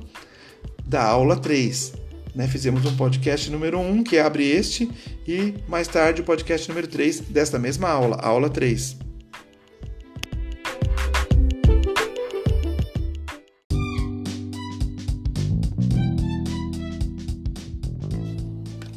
[0.85, 1.93] da aula 3.
[2.35, 2.47] Né?
[2.47, 4.89] Fizemos um podcast número 1 um, que abre este
[5.27, 8.97] e mais tarde o podcast número 3 desta mesma aula, aula 3.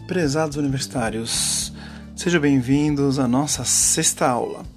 [0.07, 1.73] Prezados universitários,
[2.15, 4.72] sejam bem-vindos à nossa sexta aula.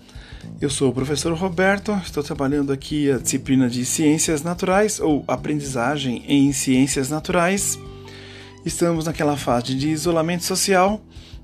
[0.62, 6.24] Eu sou o professor Roberto, estou trabalhando aqui a disciplina de Ciências Naturais ou Aprendizagem
[6.28, 7.78] em Ciências Naturais
[8.65, 11.00] Estamos naquela fase de isolamento social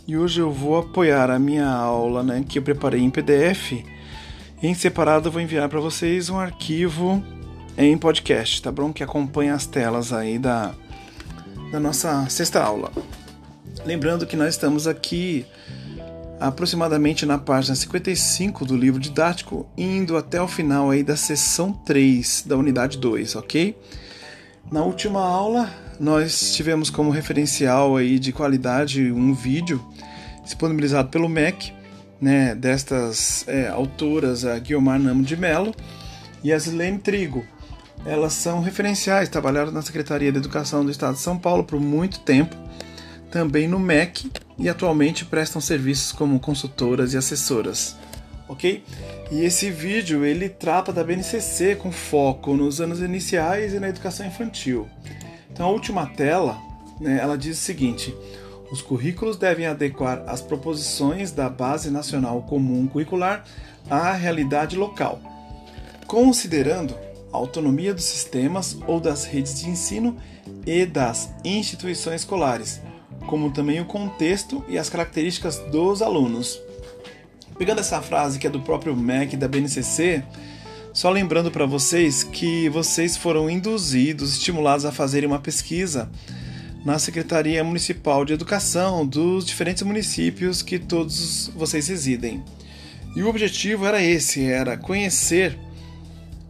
[0.07, 3.73] e hoje eu vou apoiar a minha aula né, que eu preparei em PDF.
[4.61, 7.23] Em separado eu vou enviar para vocês um arquivo
[7.77, 8.91] em podcast, tá bom?
[8.91, 10.73] Que acompanha as telas aí da,
[11.71, 12.91] da nossa sexta aula.
[13.85, 15.45] Lembrando que nós estamos aqui
[16.41, 22.45] aproximadamente na página 55 do livro didático, indo até o final aí da sessão 3
[22.47, 23.77] da unidade 2, ok?
[24.71, 29.85] Na última aula nós tivemos como referencial aí de qualidade um vídeo
[30.43, 31.71] disponibilizado pelo MEC,
[32.19, 35.73] né, destas é, autoras, a Guiomar Namo de Mello
[36.43, 37.45] e a Zilene Trigo.
[38.03, 42.19] Elas são referenciais, trabalharam na Secretaria de Educação do Estado de São Paulo por muito
[42.21, 42.55] tempo,
[43.31, 47.95] também no MEC e atualmente prestam serviços como consultoras e assessoras.
[48.47, 48.83] Ok?
[49.31, 54.25] E esse vídeo ele trata da BNCC com foco nos anos iniciais e na educação
[54.25, 54.87] infantil.
[55.49, 56.59] Então, a última tela,
[56.99, 58.13] né, ela diz o seguinte:
[58.69, 63.45] os currículos devem adequar as proposições da Base Nacional Comum Curricular
[63.89, 65.21] à realidade local,
[66.05, 66.93] considerando
[67.31, 70.17] a autonomia dos sistemas ou das redes de ensino
[70.65, 72.81] e das instituições escolares,
[73.27, 76.59] como também o contexto e as características dos alunos.
[77.57, 80.23] Pegando essa frase que é do próprio MEC da BNCC,
[80.93, 86.09] só lembrando para vocês que vocês foram induzidos, estimulados a fazerem uma pesquisa
[86.83, 92.43] na Secretaria Municipal de Educação dos diferentes municípios que todos vocês residem.
[93.15, 95.57] E o objetivo era esse, era conhecer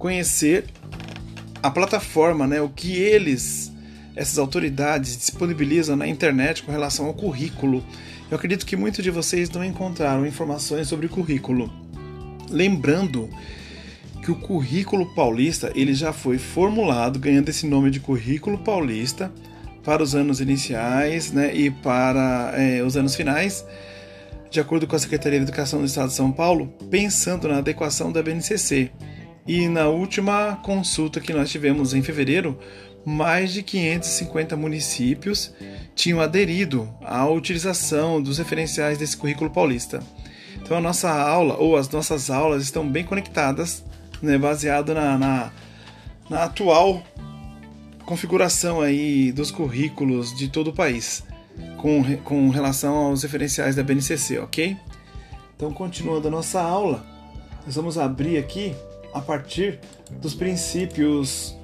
[0.01, 0.65] conhecer
[1.61, 3.71] a plataforma, né, o que eles
[4.15, 7.83] essas autoridades disponibilizam na internet com relação ao currículo.
[8.29, 11.71] Eu acredito que muitos de vocês não encontraram informações sobre currículo.
[12.49, 13.29] Lembrando
[14.21, 19.31] que o currículo paulista ele já foi formulado ganhando esse nome de currículo paulista
[19.83, 23.65] para os anos iniciais né, e para é, os anos finais,
[24.49, 28.11] de acordo com a Secretaria de Educação do Estado de São Paulo, pensando na adequação
[28.11, 28.91] da BNCC.
[29.47, 32.59] E na última consulta que nós tivemos em fevereiro,
[33.05, 35.53] mais de 550 municípios
[35.95, 40.01] tinham aderido à utilização dos referenciais desse currículo paulista.
[40.61, 43.83] Então a nossa aula ou as nossas aulas estão bem conectadas,
[44.21, 45.51] né, baseado na, na,
[46.29, 47.03] na atual
[48.05, 51.23] configuração aí dos currículos de todo o país
[51.77, 54.77] com, com relação aos referenciais da BNCC, ok?
[55.55, 57.05] Então, continuando a nossa aula,
[57.65, 58.73] nós vamos abrir aqui
[59.13, 61.55] a partir dos princípios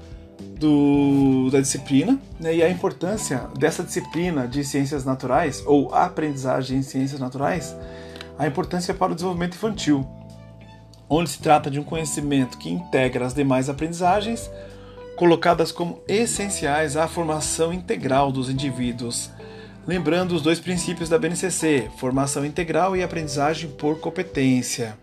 [0.59, 6.83] do, da disciplina né, e a importância dessa disciplina de ciências naturais ou aprendizagem em
[6.83, 7.75] ciências naturais,
[8.37, 10.07] a importância para o desenvolvimento infantil,
[11.09, 14.49] onde se trata de um conhecimento que integra as demais aprendizagens
[15.15, 19.31] colocadas como essenciais à formação integral dos indivíduos.
[19.87, 24.97] Lembrando os dois princípios da BNCC, formação integral e aprendizagem por competência.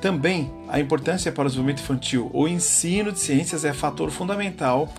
[0.00, 2.30] Também a importância para o desenvolvimento infantil.
[2.32, 4.92] O ensino de ciências é fator fundamental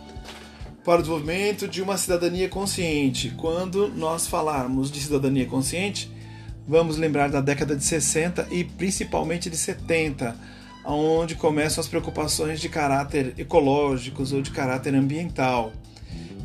[0.84, 3.34] para o desenvolvimento de uma cidadania consciente.
[3.38, 6.12] Quando nós falarmos de cidadania consciente,
[6.68, 10.36] vamos lembrar da década de 60 e principalmente de 70
[10.86, 15.72] onde começam as preocupações de caráter ecológicos ou de caráter ambiental.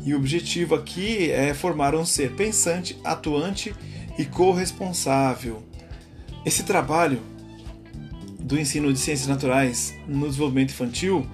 [0.03, 3.73] E o objetivo aqui é formar um ser pensante, atuante
[4.17, 5.63] e corresponsável.
[6.45, 7.19] Esse trabalho
[8.45, 11.25] do ensino de ciências naturais no desenvolvimento infantil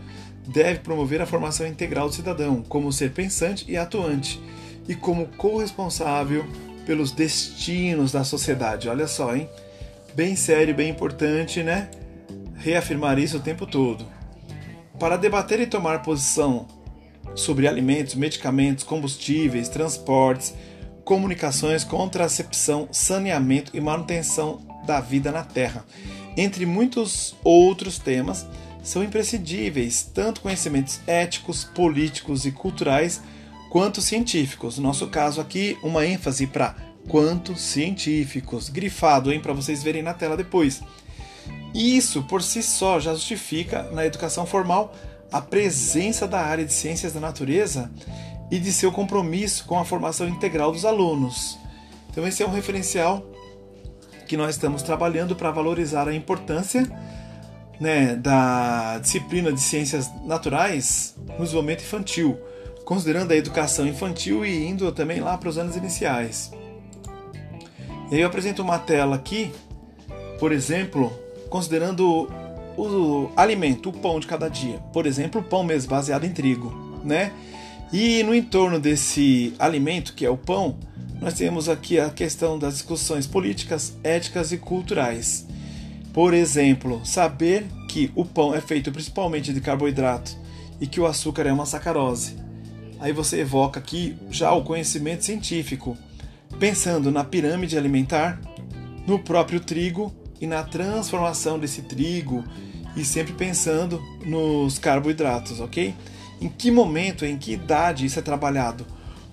[0.48, 4.42] deve promover a formação integral do cidadão como ser pensante e atuante
[4.88, 6.46] e como corresponsável
[6.86, 8.90] pelos destinos da sociedade.
[8.90, 9.50] Olha só, hein?
[10.16, 11.90] Bem sério, bem importante, né?
[12.62, 14.06] reafirmar isso o tempo todo.
[15.00, 16.68] Para debater e tomar posição
[17.36, 20.54] sobre alimentos, medicamentos, combustíveis, transportes,
[21.04, 25.84] comunicações, contracepção, saneamento e manutenção da vida na Terra,
[26.38, 28.46] entre muitos outros temas,
[28.84, 33.22] são imprescindíveis tanto conhecimentos éticos, políticos e culturais
[33.70, 34.78] quanto científicos.
[34.78, 36.76] No nosso caso aqui, uma ênfase para
[37.08, 40.82] quanto científicos, grifado, hein, para vocês verem na tela depois.
[41.74, 44.94] Isso por si só já justifica na educação formal
[45.32, 47.90] a presença da área de ciências da natureza
[48.52, 51.58] e de seu compromisso com a formação integral dos alunos.
[52.10, 53.26] Então, esse é um referencial
[54.32, 56.90] que nós estamos trabalhando para valorizar a importância
[57.82, 62.40] né, da disciplina de ciências naturais no desenvolvimento infantil,
[62.86, 66.50] considerando a educação infantil e indo também lá para os anos iniciais.
[68.10, 69.52] E aí eu apresento uma tela aqui,
[70.40, 71.12] por exemplo,
[71.50, 72.30] considerando
[72.78, 74.78] o alimento, o pão de cada dia.
[74.94, 77.34] Por exemplo, o pão mesmo baseado em trigo, né?
[77.92, 80.78] E no entorno desse alimento, que é o pão,
[81.22, 85.46] nós temos aqui a questão das discussões políticas, éticas e culturais.
[86.12, 90.36] Por exemplo, saber que o pão é feito principalmente de carboidrato
[90.82, 92.36] e que o açúcar é uma sacarose.
[93.00, 95.96] Aí você evoca aqui já o conhecimento científico,
[96.60, 98.42] pensando na pirâmide alimentar,
[99.06, 102.44] no próprio trigo e na transformação desse trigo
[102.96, 105.94] e sempre pensando nos carboidratos, ok?
[106.42, 108.88] Em que momento, em que idade isso é trabalhado?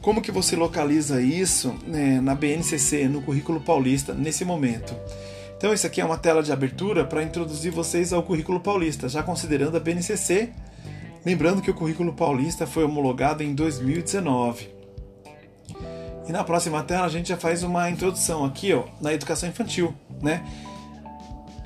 [0.08, 4.96] Como que você localiza isso né, na BNCC, no currículo paulista, nesse momento?
[5.54, 9.22] Então, isso aqui é uma tela de abertura para introduzir vocês ao currículo paulista, já
[9.22, 10.48] considerando a BNCC.
[11.26, 14.70] Lembrando que o currículo paulista foi homologado em 2019.
[16.26, 19.92] E na próxima tela a gente já faz uma introdução aqui ó, na educação infantil,
[20.22, 20.42] né?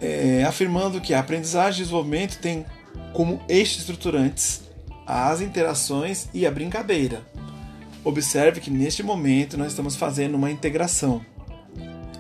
[0.01, 2.67] é, afirmando que a aprendizagem e desenvolvimento tem
[3.13, 4.63] como eixos estruturantes
[5.07, 7.23] as interações e a brincadeira.
[8.05, 11.25] Observe que neste momento nós estamos fazendo uma integração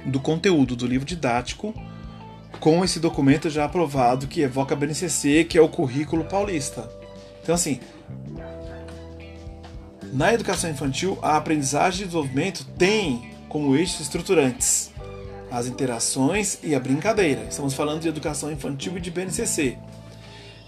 [0.06, 1.74] do conteúdo do livro didático
[2.60, 6.88] com esse documento já aprovado que evoca a BNCC, que é o currículo paulista.
[7.42, 7.80] Então, assim,
[10.12, 14.92] na educação infantil, a aprendizagem e desenvolvimento tem como eixos estruturantes
[15.52, 17.44] as interações e a brincadeira.
[17.44, 19.76] Estamos falando de educação infantil e de BNCC.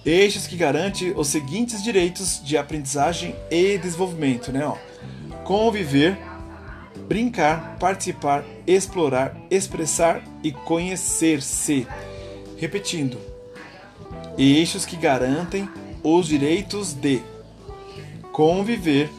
[0.04, 4.66] Eixos que garantem os seguintes direitos de aprendizagem e desenvolvimento, né?
[4.66, 4.76] Ó,
[5.45, 6.18] conviver,
[7.07, 11.86] brincar, participar, explorar, expressar e conhecer-se.
[12.57, 13.18] Repetindo,
[14.38, 15.68] eixos que garantem
[16.03, 17.20] os direitos de
[18.32, 19.11] conviver,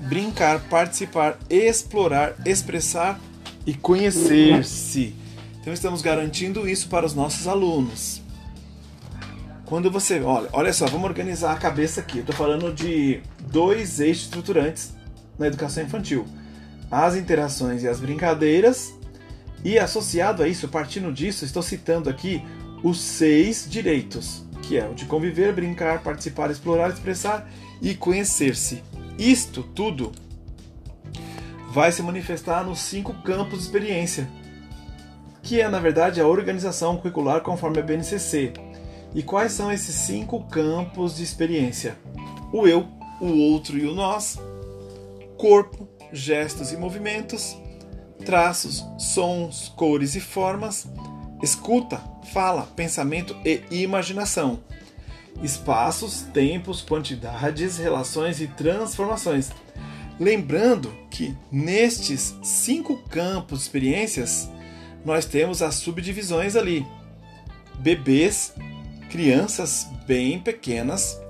[0.00, 3.20] brincar, participar, explorar, expressar
[3.66, 5.14] e conhecer-se.
[5.60, 8.23] Então estamos garantindo isso para os nossos alunos.
[9.66, 12.18] Quando você, olha, olha só, vamos organizar a cabeça aqui.
[12.18, 14.94] Eu estou falando de dois eixos estruturantes
[15.38, 16.26] na educação infantil:
[16.90, 18.94] as interações e as brincadeiras.
[19.64, 22.44] E associado a isso, partindo disso, estou citando aqui
[22.82, 27.50] os seis direitos, que é o de conviver, brincar, participar, explorar, expressar
[27.80, 28.82] e conhecer-se.
[29.18, 30.12] Isto tudo
[31.70, 34.28] vai se manifestar nos cinco campos de experiência,
[35.42, 38.52] que é na verdade a organização curricular conforme a BNCC.
[39.14, 41.96] E quais são esses cinco campos de experiência?
[42.52, 42.88] O eu,
[43.20, 44.38] o outro e o nós,
[45.38, 47.56] corpo, gestos e movimentos,
[48.24, 50.88] traços, sons, cores e formas,
[51.42, 52.02] escuta,
[52.32, 54.60] fala, pensamento e imaginação,
[55.42, 59.50] espaços, tempos, quantidades, relações e transformações.
[60.18, 64.48] Lembrando que nestes cinco campos de experiências
[65.04, 66.86] nós temos as subdivisões ali:
[67.80, 68.54] bebês,
[69.14, 71.20] crianças bem pequenas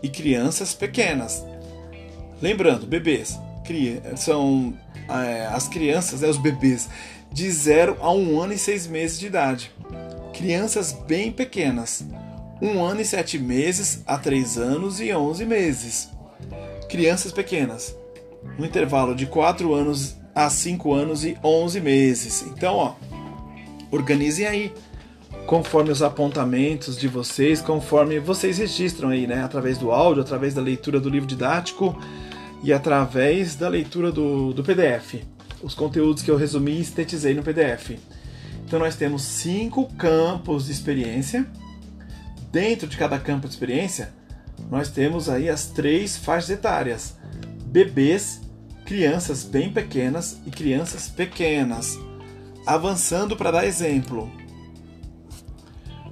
[0.00, 1.44] e crianças pequenas.
[2.40, 3.36] Lembrando, bebês
[4.16, 4.72] são
[5.08, 6.88] é, as crianças, né, os bebês,
[7.32, 9.72] de 0 a 1 um ano e 6 meses de idade.
[10.34, 12.04] Crianças bem pequenas,
[12.62, 16.08] 1 um ano e 7 meses a 3 anos e 11 meses.
[16.88, 17.92] Crianças pequenas,
[18.56, 22.42] no intervalo de 4 anos a 5 anos e 11 meses.
[22.42, 22.94] Então, ó,
[23.90, 24.72] organizem aí
[25.46, 30.60] conforme os apontamentos de vocês, conforme vocês registram aí, né, através do áudio, através da
[30.60, 31.96] leitura do livro didático
[32.62, 35.22] e através da leitura do, do PDF,
[35.62, 37.92] os conteúdos que eu resumi e sintetizei no PDF.
[38.66, 41.46] Então nós temos cinco campos de experiência.
[42.50, 44.12] Dentro de cada campo de experiência,
[44.68, 47.16] nós temos aí as três faixas etárias:
[47.66, 48.40] bebês,
[48.84, 51.96] crianças bem pequenas e crianças pequenas.
[52.66, 54.28] Avançando para dar exemplo,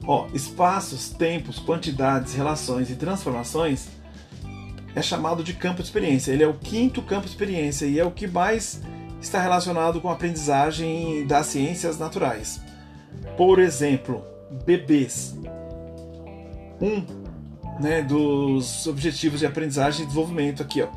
[0.07, 3.89] Ó, espaços, tempos, quantidades, relações e transformações
[4.95, 6.33] é chamado de campo de experiência.
[6.33, 8.81] Ele é o quinto campo de experiência e é o que mais
[9.21, 12.61] está relacionado com a aprendizagem das ciências naturais.
[13.37, 14.25] Por exemplo,
[14.65, 15.35] bebês.
[16.81, 17.05] Um
[17.81, 20.83] né, dos objetivos de aprendizagem e desenvolvimento aqui.
[20.83, 20.89] Ó.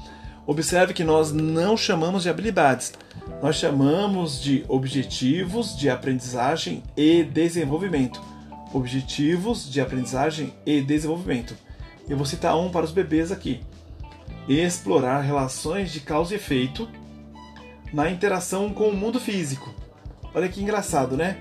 [0.46, 2.94] Observe que nós não chamamos de habilidades,
[3.42, 8.22] nós chamamos de objetivos de aprendizagem e desenvolvimento
[8.74, 11.56] objetivos de aprendizagem e desenvolvimento.
[12.08, 13.62] Eu vou citar um para os bebês aqui.
[14.48, 16.88] Explorar relações de causa e efeito
[17.94, 19.74] na interação com o mundo físico.
[20.34, 21.38] Olha que engraçado, né?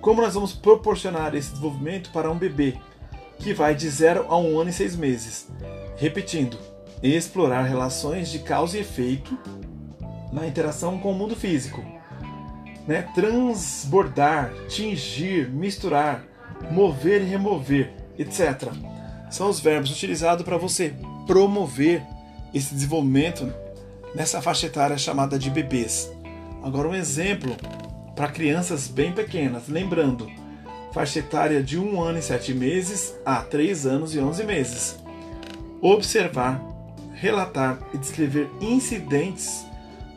[0.00, 2.76] Como nós vamos proporcionar esse desenvolvimento para um bebê
[3.38, 5.48] que vai de 0 a 1 um ano e 6 meses?
[5.96, 6.58] Repetindo,
[7.02, 9.38] explorar relações de causa e efeito
[10.32, 11.84] na interação com o mundo físico.
[12.86, 13.02] Né?
[13.14, 16.24] Transbordar, tingir, misturar,
[16.70, 18.72] mover e remover, etc.
[19.30, 20.94] São os verbos utilizados para você
[21.26, 22.02] promover
[22.54, 23.52] esse desenvolvimento
[24.14, 26.10] nessa faixa etária chamada de bebês.
[26.62, 27.54] Agora, um exemplo
[28.16, 30.28] para crianças bem pequenas, lembrando,
[30.92, 34.98] faixa etária de 1 ano e 7 meses a 3 anos e 11 meses.
[35.80, 36.60] Observar,
[37.14, 39.64] relatar e descrever incidentes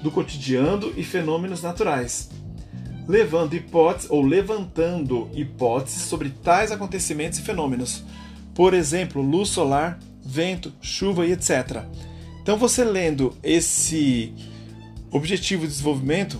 [0.01, 2.29] do cotidiano e fenômenos naturais
[3.07, 8.03] levando hipóteses ou levantando hipóteses sobre tais acontecimentos e fenômenos.
[8.53, 11.83] Por exemplo, luz solar, vento, chuva e etc.
[12.41, 14.33] Então, você lendo esse
[15.11, 16.39] objetivo de desenvolvimento,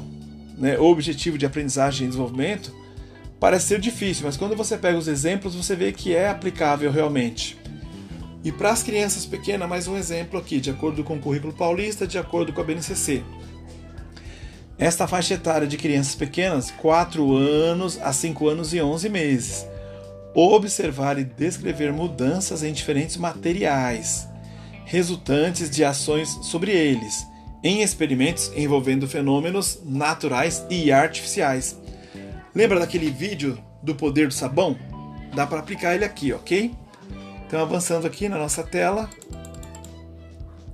[0.57, 2.74] né, objetivo de aprendizagem e desenvolvimento,
[3.39, 7.57] parece ser difícil, mas quando você pega os exemplos, você vê que é aplicável realmente.
[8.43, 12.07] E para as crianças pequenas, mais um exemplo aqui, de acordo com o currículo paulista,
[12.07, 13.24] de acordo com a BNCC.
[14.82, 19.67] Esta faixa etária de crianças pequenas, 4 anos a 5 anos e 11 meses.
[20.34, 24.27] Observar e descrever mudanças em diferentes materiais,
[24.84, 27.27] resultantes de ações sobre eles,
[27.63, 31.77] em experimentos envolvendo fenômenos naturais e artificiais.
[32.55, 34.75] Lembra daquele vídeo do poder do sabão?
[35.36, 36.73] Dá para aplicar ele aqui, ok?
[37.45, 39.07] Então, avançando aqui na nossa tela,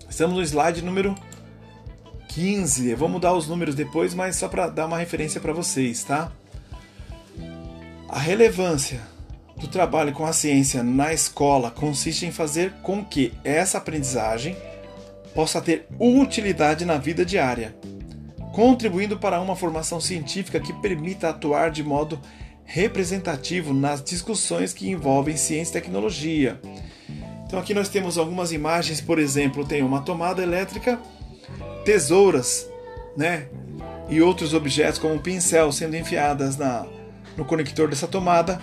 [0.10, 1.14] estamos no slide número
[2.38, 2.92] 15.
[2.92, 6.32] Eu vou mudar os números depois, mas só para dar uma referência para vocês, tá?
[8.08, 9.02] A relevância
[9.56, 14.56] do trabalho com a ciência na escola consiste em fazer com que essa aprendizagem
[15.34, 17.76] possa ter utilidade na vida diária,
[18.54, 22.22] contribuindo para uma formação científica que permita atuar de modo
[22.64, 26.62] representativo nas discussões que envolvem ciência e tecnologia.
[27.48, 31.00] Então aqui nós temos algumas imagens, por exemplo, tem uma tomada elétrica,
[31.88, 32.70] tesouras,
[33.16, 33.48] né,
[34.10, 36.86] e outros objetos como um pincel sendo enfiadas na,
[37.38, 38.60] no conector dessa tomada,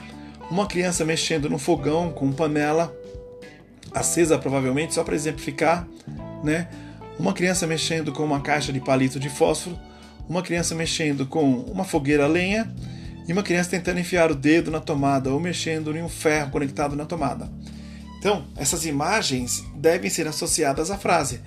[0.51, 2.95] uma criança mexendo no fogão com panela
[3.95, 5.89] acesa provavelmente só para exemplificar,
[6.43, 6.69] né?
[7.19, 9.79] Uma criança mexendo com uma caixa de palito de fósforo,
[10.29, 12.71] uma criança mexendo com uma fogueira a lenha
[13.27, 16.95] e uma criança tentando enfiar o dedo na tomada ou mexendo em um ferro conectado
[16.95, 17.51] na tomada.
[18.19, 21.41] Então, essas imagens devem ser associadas à frase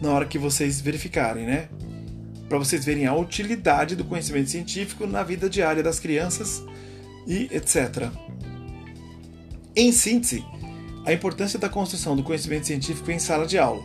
[0.00, 1.68] na hora que vocês verificarem, né?
[2.48, 6.64] Para vocês verem a utilidade do conhecimento científico na vida diária das crianças
[7.26, 8.10] e etc.
[9.74, 10.44] Em síntese,
[11.04, 13.82] a importância da construção do conhecimento científico em sala de aula.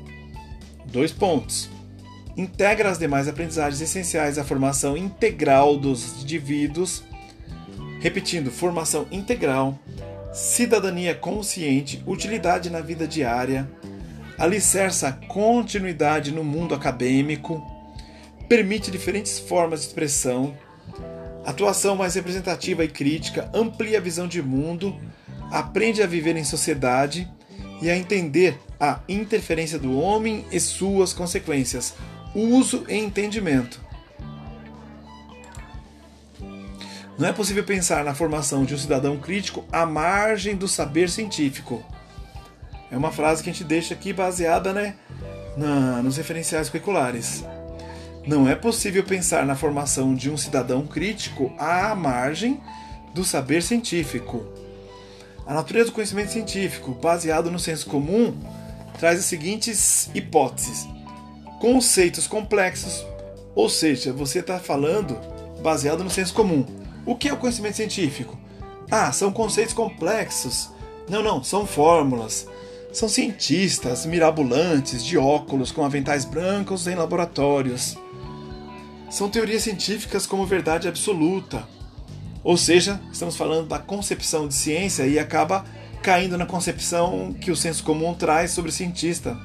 [0.91, 1.69] Dois pontos.
[2.37, 7.03] Integra as demais aprendizagens essenciais à formação integral dos indivíduos
[8.01, 9.77] Repetindo, formação integral,
[10.33, 13.69] cidadania consciente, utilidade na vida diária,
[14.41, 17.63] alicerça continuidade no mundo acadêmico,
[18.49, 20.57] permite diferentes formas de expressão,
[21.45, 24.99] atuação mais representativa e crítica, amplia a visão de mundo,
[25.51, 27.31] aprende a viver em sociedade
[27.83, 31.93] e a entender a interferência do homem e suas consequências,
[32.33, 33.79] uso e entendimento.
[37.15, 41.85] Não é possível pensar na formação de um cidadão crítico à margem do saber científico.
[42.91, 44.95] É uma frase que a gente deixa aqui baseada né,
[45.55, 47.43] na, nos referenciais curriculares.
[48.27, 52.61] Não é possível pensar na formação de um cidadão crítico à margem
[53.13, 54.45] do saber científico.
[55.47, 58.37] A natureza do conhecimento científico, baseado no senso comum,
[58.99, 60.87] traz as seguintes hipóteses:
[61.59, 63.05] conceitos complexos,
[63.55, 65.17] ou seja, você está falando
[65.61, 66.65] baseado no senso comum.
[67.05, 68.37] O que é o conhecimento científico?
[68.89, 70.69] Ah, são conceitos complexos.
[71.09, 72.47] Não, não, são fórmulas.
[72.91, 77.97] São cientistas mirabolantes de óculos com aventais brancos em laboratórios.
[79.09, 81.65] São teorias científicas como verdade absoluta.
[82.43, 85.63] Ou seja, estamos falando da concepção de ciência e acaba
[86.01, 89.37] caindo na concepção que o senso comum traz sobre cientista.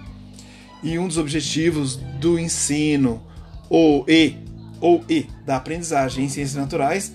[0.82, 3.22] E um dos objetivos do ensino
[3.70, 4.38] ou e
[4.80, 7.12] ou e da aprendizagem em ciências naturais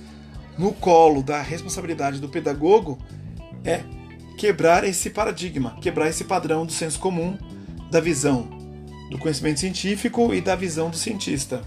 [0.58, 2.98] no colo da responsabilidade do pedagogo
[3.66, 3.82] é
[4.38, 7.38] quebrar esse paradigma, quebrar esse padrão do senso comum,
[7.90, 8.62] da visão
[9.12, 11.62] do conhecimento científico e da visão do cientista.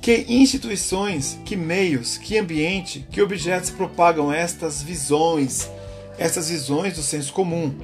[0.00, 5.70] Que instituições, que meios, que ambiente, que objetos propagam estas visões,
[6.18, 7.74] essas visões do senso comum?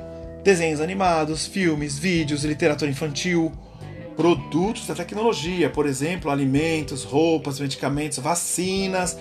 [0.44, 3.50] Desenhos animados, filmes, vídeos, literatura infantil,
[4.14, 9.16] produtos da tecnologia, por exemplo, alimentos, roupas, medicamentos, vacinas,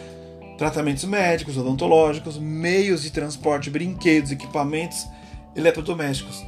[0.60, 5.08] tratamentos médicos, odontológicos, meios de transporte, brinquedos, equipamentos
[5.56, 6.44] eletrodomésticos.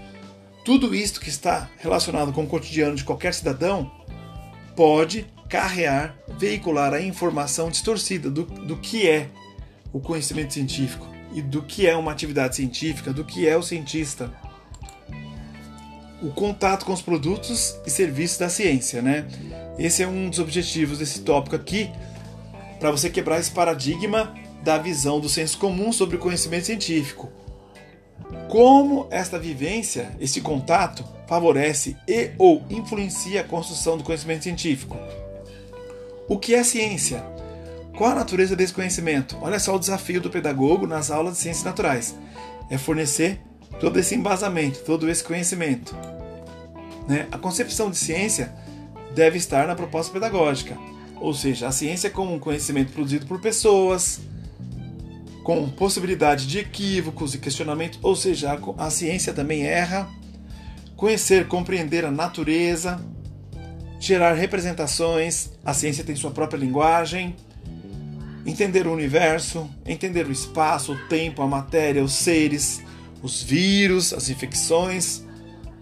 [0.66, 3.90] Tudo isto que está relacionado com o cotidiano de qualquer cidadão
[4.76, 9.30] pode carrear, veicular a informação distorcida do, do que é
[9.94, 14.30] o conhecimento científico e do que é uma atividade científica, do que é o cientista
[16.22, 19.26] o contato com os produtos e serviços da ciência, né?
[19.80, 21.90] Esse é um dos objetivos desse tópico aqui,
[22.82, 27.30] para você quebrar esse paradigma da visão do senso comum sobre o conhecimento científico.
[28.50, 34.98] Como esta vivência, esse contato, favorece e ou influencia a construção do conhecimento científico?
[36.28, 37.24] O que é ciência?
[37.96, 39.38] Qual a natureza desse conhecimento?
[39.42, 42.16] Olha só o desafio do pedagogo nas aulas de ciências naturais:
[42.70, 43.40] é fornecer
[43.80, 45.96] todo esse embasamento, todo esse conhecimento.
[47.08, 47.28] Né?
[47.32, 48.52] A concepção de ciência
[49.14, 50.78] deve estar na proposta pedagógica,
[51.22, 54.20] ou seja, a ciência como um conhecimento produzido por pessoas,
[55.44, 60.10] com possibilidade de equívocos e questionamento, ou seja, a ciência também erra.
[60.96, 63.04] Conhecer, compreender a natureza,
[64.00, 67.36] gerar representações, a ciência tem sua própria linguagem,
[68.46, 72.82] entender o universo, entender o espaço, o tempo, a matéria, os seres,
[73.22, 75.24] os vírus, as infecções,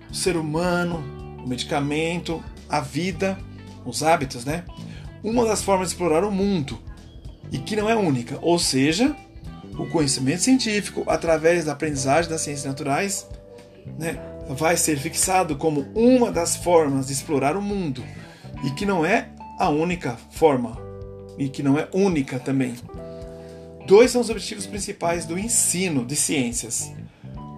[0.09, 1.01] o ser humano,
[1.43, 3.37] o medicamento, a vida,
[3.85, 4.65] os hábitos, né?
[5.23, 6.79] Uma das formas de explorar o mundo
[7.51, 9.15] e que não é única, ou seja,
[9.77, 13.27] o conhecimento científico através da aprendizagem das ciências naturais,
[13.97, 18.03] né, vai ser fixado como uma das formas de explorar o mundo,
[18.63, 20.77] e que não é a única forma
[21.37, 22.75] e que não é única também.
[23.85, 26.91] Dois são os objetivos principais do ensino de ciências: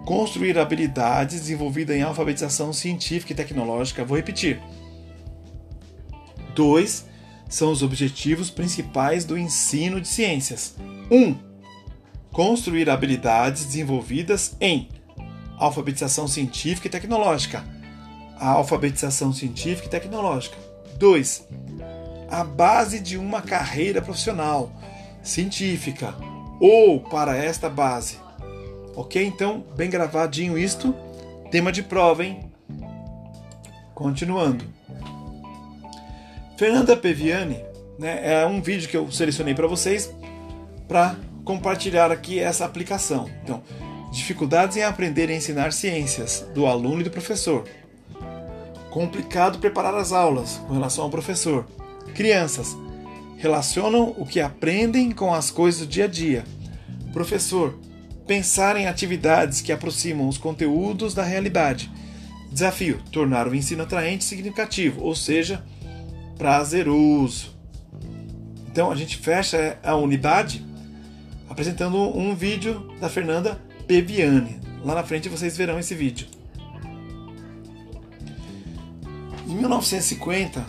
[0.05, 4.05] construir habilidades desenvolvidas em alfabetização científica e tecnológica.
[4.05, 4.61] Vou repetir.
[6.55, 7.05] Dois
[7.51, 10.73] são os objetivos principais do ensino de ciências.
[11.11, 11.15] 1.
[11.15, 11.37] Um,
[12.31, 14.87] construir habilidades desenvolvidas em
[15.57, 17.63] alfabetização científica e tecnológica.
[18.39, 20.57] A alfabetização científica e tecnológica.
[20.97, 21.45] 2.
[22.29, 24.71] A base de uma carreira profissional
[25.21, 26.15] científica
[26.57, 28.17] ou para esta base.
[28.95, 29.21] Ok?
[29.21, 30.95] Então, bem gravadinho isto.
[31.51, 32.49] Tema de prova, hein?
[33.93, 34.80] Continuando.
[36.61, 37.57] Fernanda Peviani,
[37.97, 40.13] né, é um vídeo que eu selecionei para vocês
[40.87, 43.27] para compartilhar aqui essa aplicação.
[43.43, 43.63] Então,
[44.11, 47.67] dificuldades em aprender e ensinar ciências do aluno e do professor.
[48.91, 51.65] Complicado preparar as aulas com relação ao professor.
[52.13, 52.77] Crianças
[53.37, 56.43] relacionam o que aprendem com as coisas do dia a dia.
[57.11, 57.73] Professor,
[58.27, 61.91] pensar em atividades que aproximam os conteúdos da realidade.
[62.51, 65.63] Desafio: tornar o ensino atraente e significativo, ou seja,
[66.37, 67.55] prazeroso.
[68.71, 70.65] Então a gente fecha a unidade
[71.49, 74.59] apresentando um vídeo da Fernanda Peviani.
[74.83, 76.27] Lá na frente vocês verão esse vídeo.
[79.45, 80.65] Em 1950,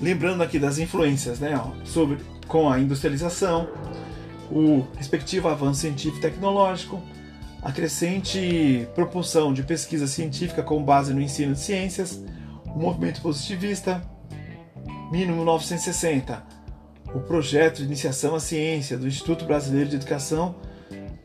[0.00, 3.66] lembrando aqui das influências, né, ó, sobre com a industrialização,
[4.50, 7.02] o respectivo avanço científico e tecnológico,
[7.62, 12.22] a crescente propulsão de pesquisa científica com base no ensino de ciências,
[12.66, 14.02] o movimento positivista,
[15.12, 16.42] 1960,
[17.14, 20.54] o projeto de iniciação à ciência do Instituto Brasileiro de Educação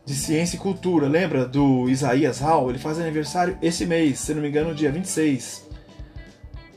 [0.06, 1.08] de Ciência e Cultura.
[1.08, 2.70] Lembra do Isaías Hall?
[2.70, 5.70] Ele faz aniversário esse mês, se não me engano, dia 26.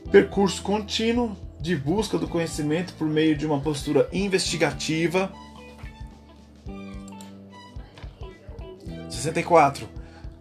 [0.09, 5.29] Percurso contínuo de busca do conhecimento por meio de uma postura investigativa.
[9.09, 9.85] 64.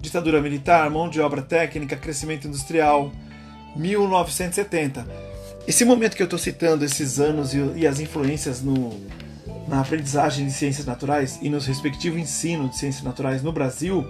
[0.00, 3.10] Ditadura militar, mão de obra técnica, crescimento industrial.
[3.74, 5.29] 1970.
[5.66, 8.98] Esse momento que eu estou citando, esses anos e, as influências no,
[9.68, 14.06] na aprendizagem de ciências naturais e nos respectivo ensino de ciências naturais no Brasil,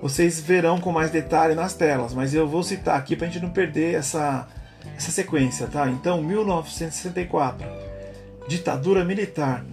[0.00, 3.42] vocês verão com mais detalhe nas telas, mas eu vou citar aqui para a gente
[3.42, 4.46] não perder essa,
[4.96, 5.88] essa sequência, tá?
[5.88, 7.66] Então, 1964,
[8.46, 9.64] ditadura militar,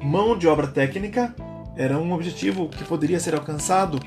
[0.00, 1.34] mão de obra técnica
[1.76, 3.98] era um objetivo que poderia ser alcançado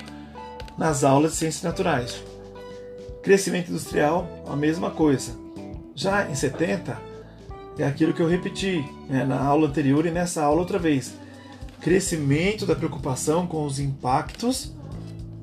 [0.77, 2.23] nas aulas de ciências naturais.
[3.21, 5.42] Crescimento industrial, a mesma coisa.
[5.95, 6.97] Já em 70,
[7.77, 11.13] é aquilo que eu repeti né, na aula anterior e nessa aula outra vez.
[11.81, 14.73] Crescimento da preocupação com os impactos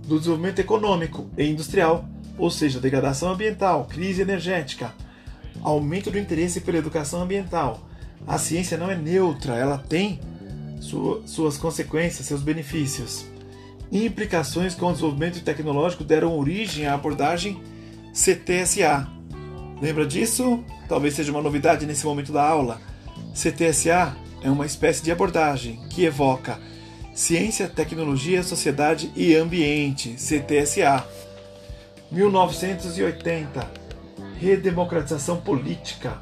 [0.07, 4.92] do desenvolvimento econômico e industrial, ou seja, degradação ambiental, crise energética,
[5.62, 7.86] aumento do interesse pela educação ambiental.
[8.26, 10.20] A ciência não é neutra, ela tem
[10.80, 13.26] sua, suas consequências, seus benefícios.
[13.92, 17.61] Implicações com o desenvolvimento tecnológico deram origem à abordagem
[18.12, 19.09] CTSA,
[19.80, 20.62] Lembra disso?
[20.88, 22.80] Talvez seja uma novidade nesse momento da aula.
[23.34, 26.58] CTSA é uma espécie de abordagem que evoca
[27.14, 31.04] Ciência, Tecnologia, Sociedade e Ambiente, CTSA.
[32.10, 33.70] 1980
[34.38, 36.18] Redemocratização Política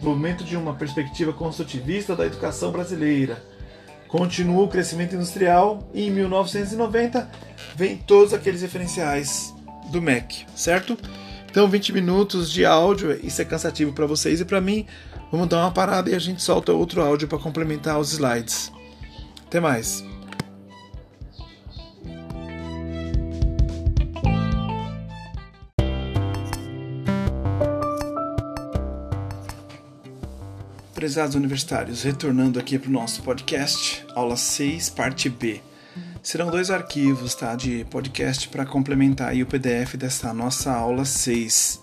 [0.00, 3.44] Desenvolvimento de uma perspectiva construtivista da educação brasileira.
[4.08, 7.30] Continua o crescimento industrial e em 1990
[7.76, 9.54] vem todos aqueles referenciais
[9.92, 10.96] do MEC, certo?
[11.50, 14.86] Então, 20 minutos de áudio, isso é cansativo para vocês e para mim.
[15.32, 18.70] Vamos dar uma parada e a gente solta outro áudio para complementar os slides.
[19.46, 20.04] Até mais.
[30.94, 35.60] Prezados universitários, retornando aqui para o nosso podcast, aula 6, parte B
[36.22, 41.80] serão dois arquivos tá, de podcast para complementar o PDF dessa nossa aula 6.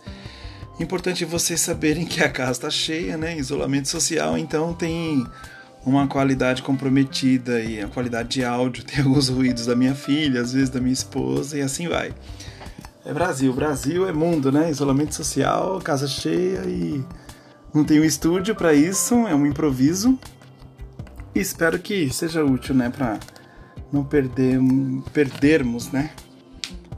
[0.79, 3.35] Importante vocês saberem que a casa está cheia, né?
[3.37, 5.25] Isolamento social, então tem
[5.83, 10.53] uma qualidade comprometida e a qualidade de áudio tem alguns ruídos da minha filha, às
[10.53, 12.13] vezes da minha esposa e assim vai.
[13.03, 14.69] É Brasil, Brasil é mundo, né?
[14.69, 17.03] Isolamento social, casa cheia e
[17.73, 20.19] não tem um estúdio para isso, é um improviso.
[21.33, 23.19] E espero que seja útil, né, para
[23.91, 24.59] não perder,
[25.13, 26.11] perdermos né,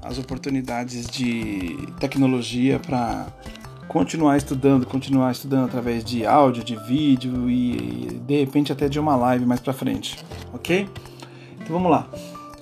[0.02, 3.28] as oportunidades de tecnologia para
[3.88, 9.16] continuar estudando, continuar estudando através de áudio, de vídeo e de repente até de uma
[9.16, 10.24] live mais para frente,
[10.54, 10.88] ok?
[11.56, 12.08] Então vamos lá.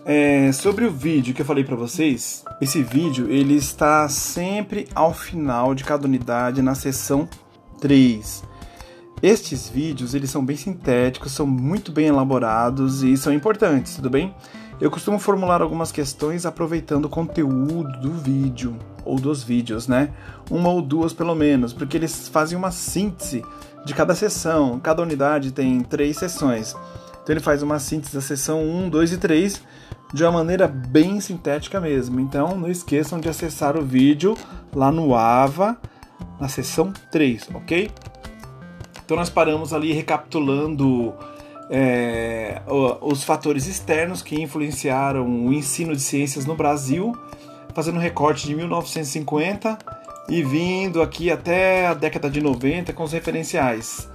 [0.05, 5.13] É, sobre o vídeo que eu falei para vocês, esse vídeo ele está sempre ao
[5.13, 7.27] final de cada unidade na seção
[7.81, 8.41] 3.
[9.21, 14.33] Estes vídeos eles são bem sintéticos, são muito bem elaborados e são importantes, tudo bem?
[14.79, 20.11] Eu costumo formular algumas questões aproveitando o conteúdo do vídeo ou dos vídeos, né?
[20.51, 23.43] Uma ou duas pelo menos, porque eles fazem uma síntese
[23.83, 24.79] de cada sessão.
[24.79, 26.75] Cada unidade tem três sessões.
[27.23, 29.61] Então ele faz uma síntese da sessão 1, 2 e 3
[30.13, 32.19] de uma maneira bem sintética mesmo.
[32.19, 34.37] Então não esqueçam de acessar o vídeo
[34.75, 35.75] lá no AVA,
[36.39, 37.89] na sessão 3, ok?
[39.07, 41.13] Então nós paramos ali recapitulando
[41.69, 42.61] é,
[42.99, 47.15] os fatores externos que influenciaram o ensino de ciências no Brasil,
[47.73, 49.77] fazendo um recorte de 1950
[50.27, 54.09] e vindo aqui até a década de 90 com os referenciais.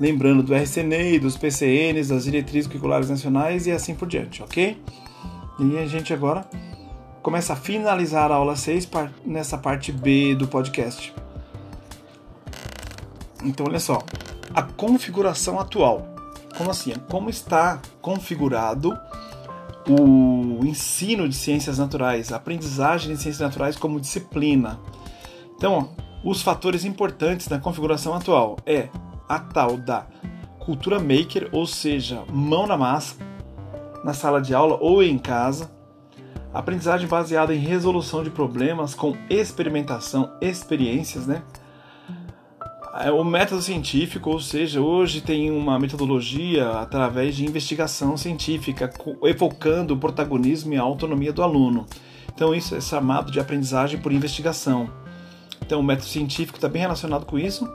[0.00, 4.82] Lembrando do RCNEI, dos PCNs, das diretrizes curriculares nacionais e assim por diante, ok?
[5.58, 6.46] E a gente agora
[7.22, 8.88] começa a finalizar a aula 6
[9.22, 11.12] nessa parte B do podcast.
[13.42, 14.02] Então, olha só,
[14.54, 16.10] a configuração atual
[16.56, 16.92] como assim?
[17.08, 18.98] Como está configurado
[19.88, 24.78] o ensino de ciências naturais, a aprendizagem de ciências naturais como disciplina.
[25.56, 25.90] Então,
[26.22, 28.88] os fatores importantes na configuração atual é
[29.28, 30.06] a tal da
[30.58, 33.16] cultura maker, ou seja, mão na massa,
[34.04, 35.70] na sala de aula ou em casa,
[36.52, 41.42] aprendizagem baseada em resolução de problemas com experimentação, experiências, né?
[42.92, 48.90] É, o método científico, ou seja, hoje tem uma metodologia através de investigação científica,
[49.22, 51.86] evocando o protagonismo e a autonomia do aluno.
[52.34, 54.90] Então, isso é chamado de aprendizagem por investigação.
[55.60, 57.70] Então, o método científico está bem relacionado com isso.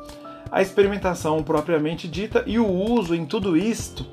[0.52, 4.06] A experimentação propriamente dita e o uso em tudo isto,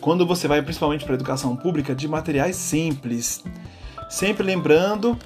[0.00, 3.44] quando você vai principalmente para a educação pública, de materiais simples.
[4.08, 5.18] Sempre lembrando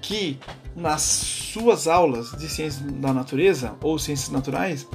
[0.00, 0.38] que
[0.74, 4.86] nas suas aulas de ciências da natureza ou ciências naturais,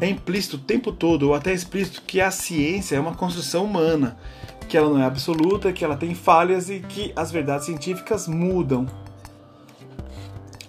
[0.00, 4.16] é implícito o tempo todo, ou até explícito, que a ciência é uma construção humana,
[4.68, 8.86] que ela não é absoluta, que ela tem falhas e que as verdades científicas mudam.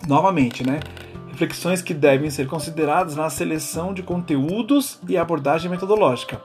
[0.07, 0.81] Novamente, né?
[1.29, 6.39] Reflexões que devem ser consideradas na seleção de conteúdos e abordagem metodológica.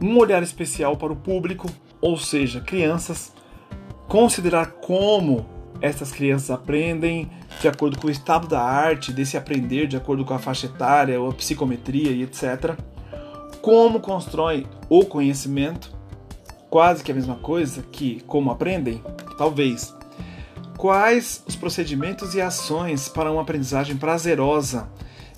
[0.00, 1.68] Um olhar especial para o público,
[2.00, 3.32] ou seja, crianças,
[4.06, 9.96] considerar como essas crianças aprendem de acordo com o estado da arte, desse aprender de
[9.96, 12.76] acordo com a faixa etária, ou a psicometria e etc.
[13.62, 15.96] Como constroem o conhecimento,
[16.70, 19.02] quase que a mesma coisa que como aprendem,
[19.36, 19.94] talvez.
[20.76, 24.88] Quais os procedimentos e ações para uma aprendizagem prazerosa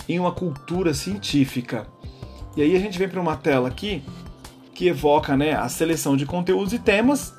[0.09, 1.87] em uma cultura científica?
[2.57, 4.03] E aí a gente vem para uma tela aqui
[4.75, 7.35] que evoca né, a seleção de conteúdos e temas,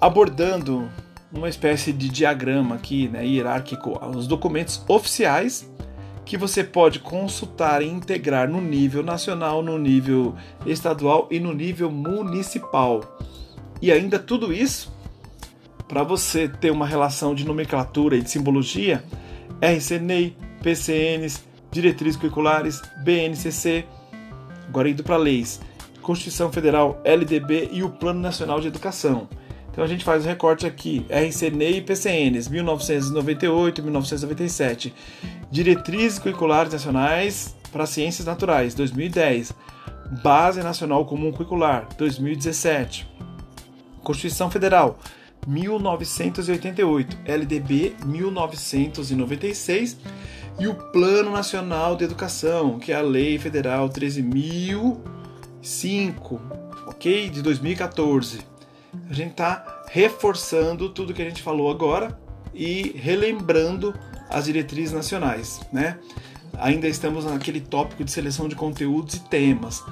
[0.00, 0.88] abordando
[1.32, 5.70] uma espécie de diagrama aqui, né, hierárquico, os documentos oficiais
[6.24, 11.90] que você pode consultar e integrar no nível nacional, no nível estadual e no nível
[11.90, 13.18] municipal.
[13.80, 14.92] E ainda tudo isso
[15.88, 19.04] para você ter uma relação de nomenclatura e de simbologia,
[19.60, 23.84] RCNEI, PCNs, diretrizes curriculares, BNCC,
[24.68, 25.60] agora indo para leis,
[26.00, 29.28] Constituição Federal, LDB e o Plano Nacional de Educação.
[29.72, 34.92] Então a gente faz o recorte aqui, RCNEI e PCNs, 1998 e 1997.
[35.50, 39.54] Diretrizes Curriculares Nacionais para Ciências Naturais, 2010.
[40.22, 43.08] Base Nacional Comum Curricular, 2017.
[44.02, 44.98] Constituição Federal,
[45.46, 47.16] 1988.
[47.24, 49.96] LDB, 1996.
[50.60, 56.38] E o Plano Nacional de Educação, que é a Lei Federal 13.005,
[56.86, 57.30] ok?
[57.30, 58.51] De 2014
[59.08, 62.18] a gente está reforçando tudo que a gente falou agora
[62.54, 63.94] e relembrando
[64.28, 65.98] as diretrizes nacionais, né?
[66.58, 69.82] Ainda estamos naquele tópico de seleção de conteúdos e temas.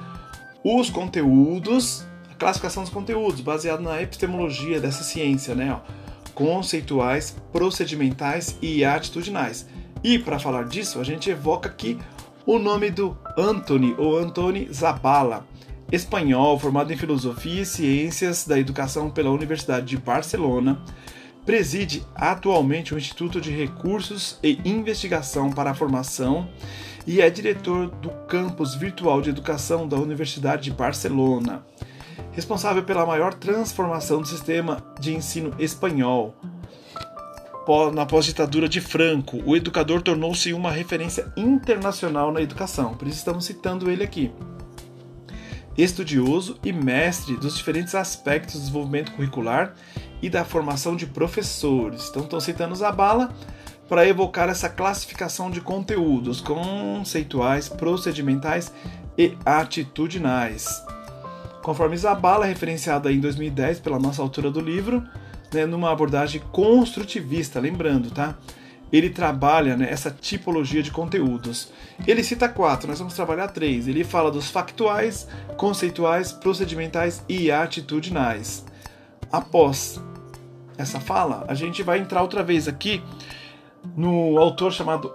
[0.63, 5.79] Os conteúdos, a classificação dos conteúdos, baseado na epistemologia dessa ciência, né?
[6.35, 9.67] Conceituais, procedimentais e atitudinais.
[10.03, 11.97] E para falar disso, a gente evoca aqui
[12.45, 15.45] o nome do Anthony ou Antoni Zabala
[15.91, 20.81] espanhol, formado em Filosofia e Ciências da Educação pela Universidade de Barcelona,
[21.45, 26.47] preside atualmente o Instituto de Recursos e Investigação para a Formação
[27.05, 31.65] e é diretor do Campus Virtual de Educação da Universidade de Barcelona,
[32.31, 36.35] responsável pela maior transformação do sistema de ensino espanhol.
[37.93, 43.45] Na pós-ditadura de Franco, o educador tornou-se uma referência internacional na educação, por isso estamos
[43.45, 44.31] citando ele aqui
[45.77, 49.73] estudioso e mestre dos diferentes aspectos do desenvolvimento curricular
[50.21, 52.09] e da formação de professores.
[52.09, 53.33] Então, estou citando Zabala
[53.87, 58.71] para evocar essa classificação de conteúdos conceituais, procedimentais
[59.17, 60.81] e atitudinais.
[61.61, 65.03] Conforme Zabala, referenciada em 2010 pela nossa autora do livro,
[65.53, 68.37] né, numa abordagem construtivista, lembrando, tá?
[68.91, 71.71] Ele trabalha né, essa tipologia de conteúdos.
[72.05, 73.87] Ele cita quatro, nós vamos trabalhar três.
[73.87, 75.27] Ele fala dos factuais,
[75.57, 78.65] conceituais, procedimentais e atitudinais.
[79.31, 80.01] Após
[80.77, 83.01] essa fala, a gente vai entrar outra vez aqui
[83.95, 85.13] no autor chamado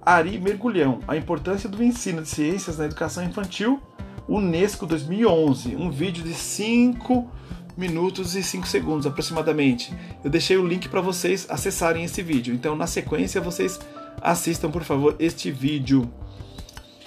[0.00, 3.80] Ari Mergulhão, A Importância do Ensino de Ciências na Educação Infantil,
[4.28, 7.30] Unesco 2011, um vídeo de 5
[7.76, 9.92] minutos e 5 segundos aproximadamente.
[10.22, 13.80] Eu deixei o link para vocês acessarem esse vídeo, então na sequência vocês
[14.20, 16.10] assistam por favor este vídeo.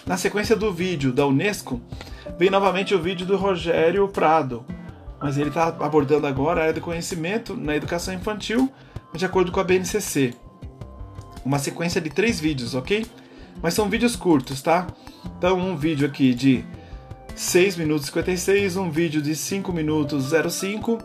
[0.05, 1.81] Na sequência do vídeo da Unesco,
[2.37, 4.65] vem novamente o vídeo do Rogério Prado,
[5.19, 8.71] mas ele está abordando agora a área do conhecimento na educação infantil,
[9.13, 10.33] de acordo com a BNCC.
[11.43, 13.05] Uma sequência de três vídeos, ok?
[13.61, 14.87] Mas são vídeos curtos, tá?
[15.37, 16.65] Então, um vídeo aqui de
[17.35, 20.99] 6 minutos e 56, um vídeo de 5 minutos 05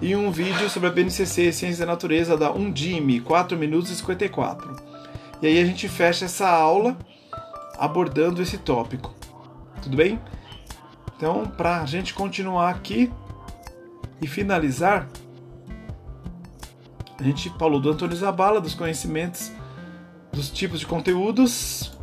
[0.00, 4.76] e um vídeo sobre a BNCC Ciência da Natureza da Undime, 4 minutos e 54.
[5.42, 6.96] E aí a gente fecha essa aula
[7.78, 9.14] abordando esse tópico.
[9.82, 10.18] Tudo bem?
[11.16, 13.10] Então, para a gente continuar aqui,
[14.20, 15.08] e finalizar,
[17.18, 19.52] a gente falou do Antônio Zabala, dos conhecimentos,
[20.32, 21.95] dos tipos de conteúdos.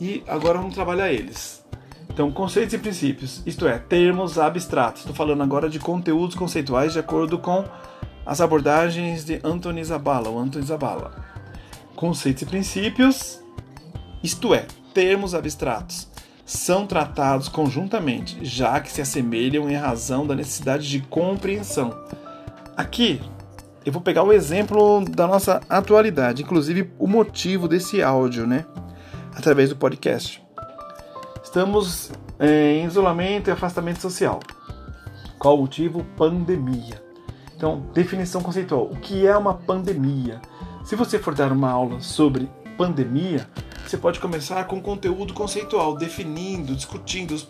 [0.00, 1.62] E agora vamos trabalhar eles.
[2.08, 5.02] Então, conceitos e princípios, isto é, termos abstratos.
[5.02, 7.64] Estou falando agora de conteúdos conceituais de acordo com
[8.24, 11.12] as abordagens de Antônio Zabala, Antônio Zabala.
[11.94, 13.40] Conceitos e princípios,
[14.22, 16.08] isto é, termos abstratos
[16.44, 21.96] são tratados conjuntamente, já que se assemelham em razão da necessidade de compreensão.
[22.76, 23.20] Aqui
[23.84, 28.66] eu vou pegar o exemplo da nossa atualidade, inclusive o motivo desse áudio, né?
[29.34, 30.42] Através do podcast.
[31.42, 34.40] Estamos é, em isolamento e afastamento social.
[35.38, 36.04] Qual o motivo?
[36.16, 37.02] Pandemia.
[37.56, 38.84] Então, definição conceitual.
[38.84, 40.40] O que é uma pandemia?
[40.84, 43.46] Se você for dar uma aula sobre pandemia,
[43.86, 47.48] você pode começar com conteúdo conceitual, definindo, discutindo os,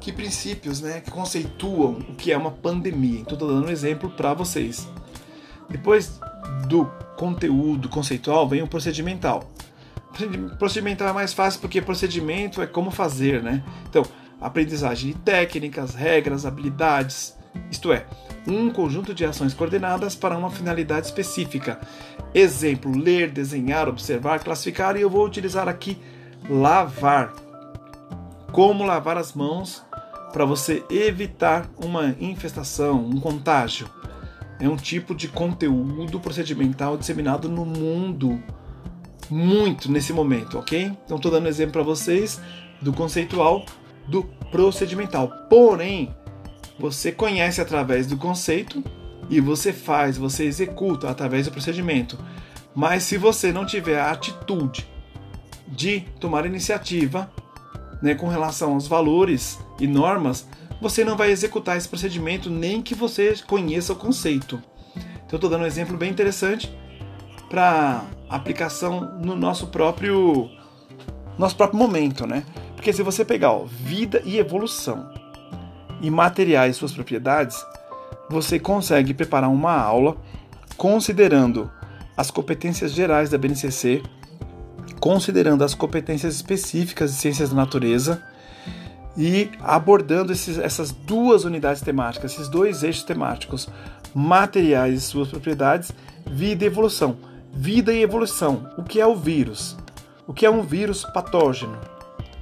[0.00, 3.20] que princípios né, que conceituam o que é uma pandemia.
[3.20, 4.88] Então, estou dando um exemplo para vocês.
[5.68, 6.20] Depois
[6.68, 9.50] do conteúdo conceitual vem o procedimental.
[10.58, 13.62] Procedimental é mais fácil porque procedimento é como fazer, né?
[13.88, 14.04] Então,
[14.40, 17.36] aprendizagem de técnicas, regras, habilidades,
[17.70, 18.06] isto é,
[18.46, 21.80] um conjunto de ações coordenadas para uma finalidade específica.
[22.34, 25.98] Exemplo: ler, desenhar, observar, classificar, e eu vou utilizar aqui
[26.48, 27.32] lavar.
[28.52, 29.84] Como lavar as mãos
[30.32, 33.88] para você evitar uma infestação, um contágio.
[34.60, 38.40] É um tipo de conteúdo procedimental disseminado no mundo
[39.30, 40.92] muito nesse momento, ok?
[41.04, 42.40] Então estou dando exemplo para vocês
[42.80, 43.64] do conceitual
[44.06, 45.28] do procedimental.
[45.48, 46.14] Porém,
[46.78, 48.82] você conhece através do conceito
[49.30, 52.18] e você faz, você executa através do procedimento.
[52.74, 54.86] Mas se você não tiver a atitude
[55.68, 57.30] de tomar iniciativa
[58.02, 60.46] né, com relação aos valores e normas,
[60.80, 64.62] você não vai executar esse procedimento nem que você conheça o conceito.
[65.26, 66.70] Então, estou dando um exemplo bem interessante
[67.54, 70.50] para aplicação no nosso próprio
[71.38, 72.44] nosso próprio momento, né?
[72.74, 75.08] Porque se você pegar ó, vida e evolução,
[76.00, 77.64] e materiais suas propriedades,
[78.28, 80.16] você consegue preparar uma aula
[80.76, 81.70] considerando
[82.16, 84.02] as competências gerais da BNCC,
[84.98, 88.20] considerando as competências específicas de ciências da natureza
[89.16, 93.68] e abordando esses, essas duas unidades temáticas, esses dois eixos temáticos,
[94.12, 95.92] materiais e suas propriedades,
[96.26, 97.16] vida e evolução.
[97.56, 98.68] Vida e evolução.
[98.76, 99.76] O que é o vírus?
[100.26, 101.78] O que é um vírus patógeno?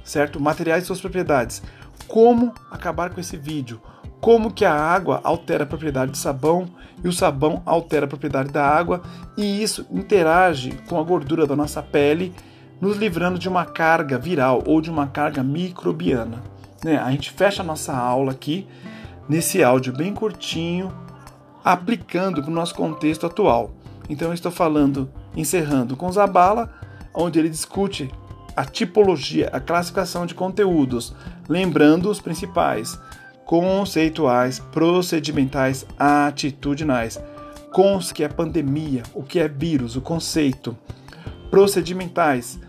[0.03, 0.39] Certo?
[0.39, 1.61] Materiais e suas propriedades
[2.07, 3.79] como acabar com esse vídeo,
[4.19, 6.65] como que a água altera a propriedade do sabão
[7.03, 9.03] e o sabão altera a propriedade da água
[9.37, 12.33] e isso interage com a gordura da nossa pele,
[12.81, 16.43] nos livrando de uma carga viral ou de uma carga microbiana.
[16.83, 16.97] Né?
[16.97, 18.67] A gente fecha a nossa aula aqui
[19.29, 20.91] nesse áudio bem curtinho,
[21.63, 23.71] aplicando para o nosso contexto atual.
[24.09, 26.73] Então eu estou falando, encerrando com Zabala,
[27.13, 28.11] onde ele discute
[28.55, 31.15] a tipologia, a classificação de conteúdos,
[31.47, 32.99] lembrando os principais:
[33.45, 37.19] conceituais, procedimentais, atitudinais.
[37.71, 40.77] Cons, que é pandemia, o que é vírus, o conceito.
[41.49, 42.59] Procedimentais,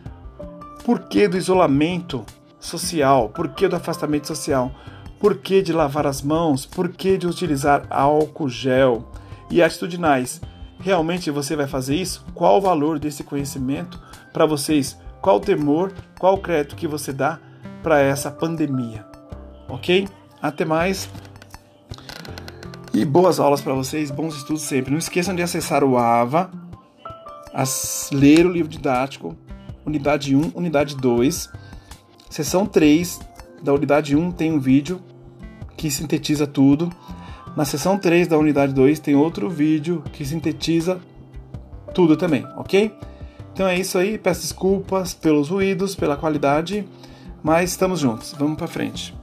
[0.82, 2.24] porquê do isolamento
[2.59, 3.28] social?
[3.28, 4.72] Por que do afastamento social?
[5.20, 6.64] Por que de lavar as mãos?
[6.64, 9.07] Por que de utilizar álcool gel?
[9.51, 10.41] E atitudinais.
[10.85, 12.22] Realmente você vai fazer isso?
[12.35, 13.99] Qual o valor desse conhecimento
[14.35, 14.99] para vocês?
[15.22, 17.41] Qual o temor, qual o crédito que você dá
[17.82, 19.07] para essa pandemia?
[19.66, 20.07] Ok?
[20.43, 21.09] Até mais.
[22.93, 24.91] E boas aulas para vocês, bons estudos sempre.
[24.91, 26.51] Não esqueçam de acessar o AVA,
[28.12, 29.35] ler o livro didático,
[29.87, 31.49] unidade 1, unidade 2.
[32.28, 33.20] Seção 3
[33.62, 35.01] da unidade 1 tem um vídeo
[35.78, 36.93] que sintetiza tudo.
[37.57, 41.00] Na seção 3 da unidade 2 tem outro vídeo que sintetiza
[41.94, 42.92] tudo também, ok?
[43.52, 46.84] Então é isso aí, peço desculpas pelos ruídos, pela qualidade,
[47.42, 49.14] mas estamos juntos, vamos para frente.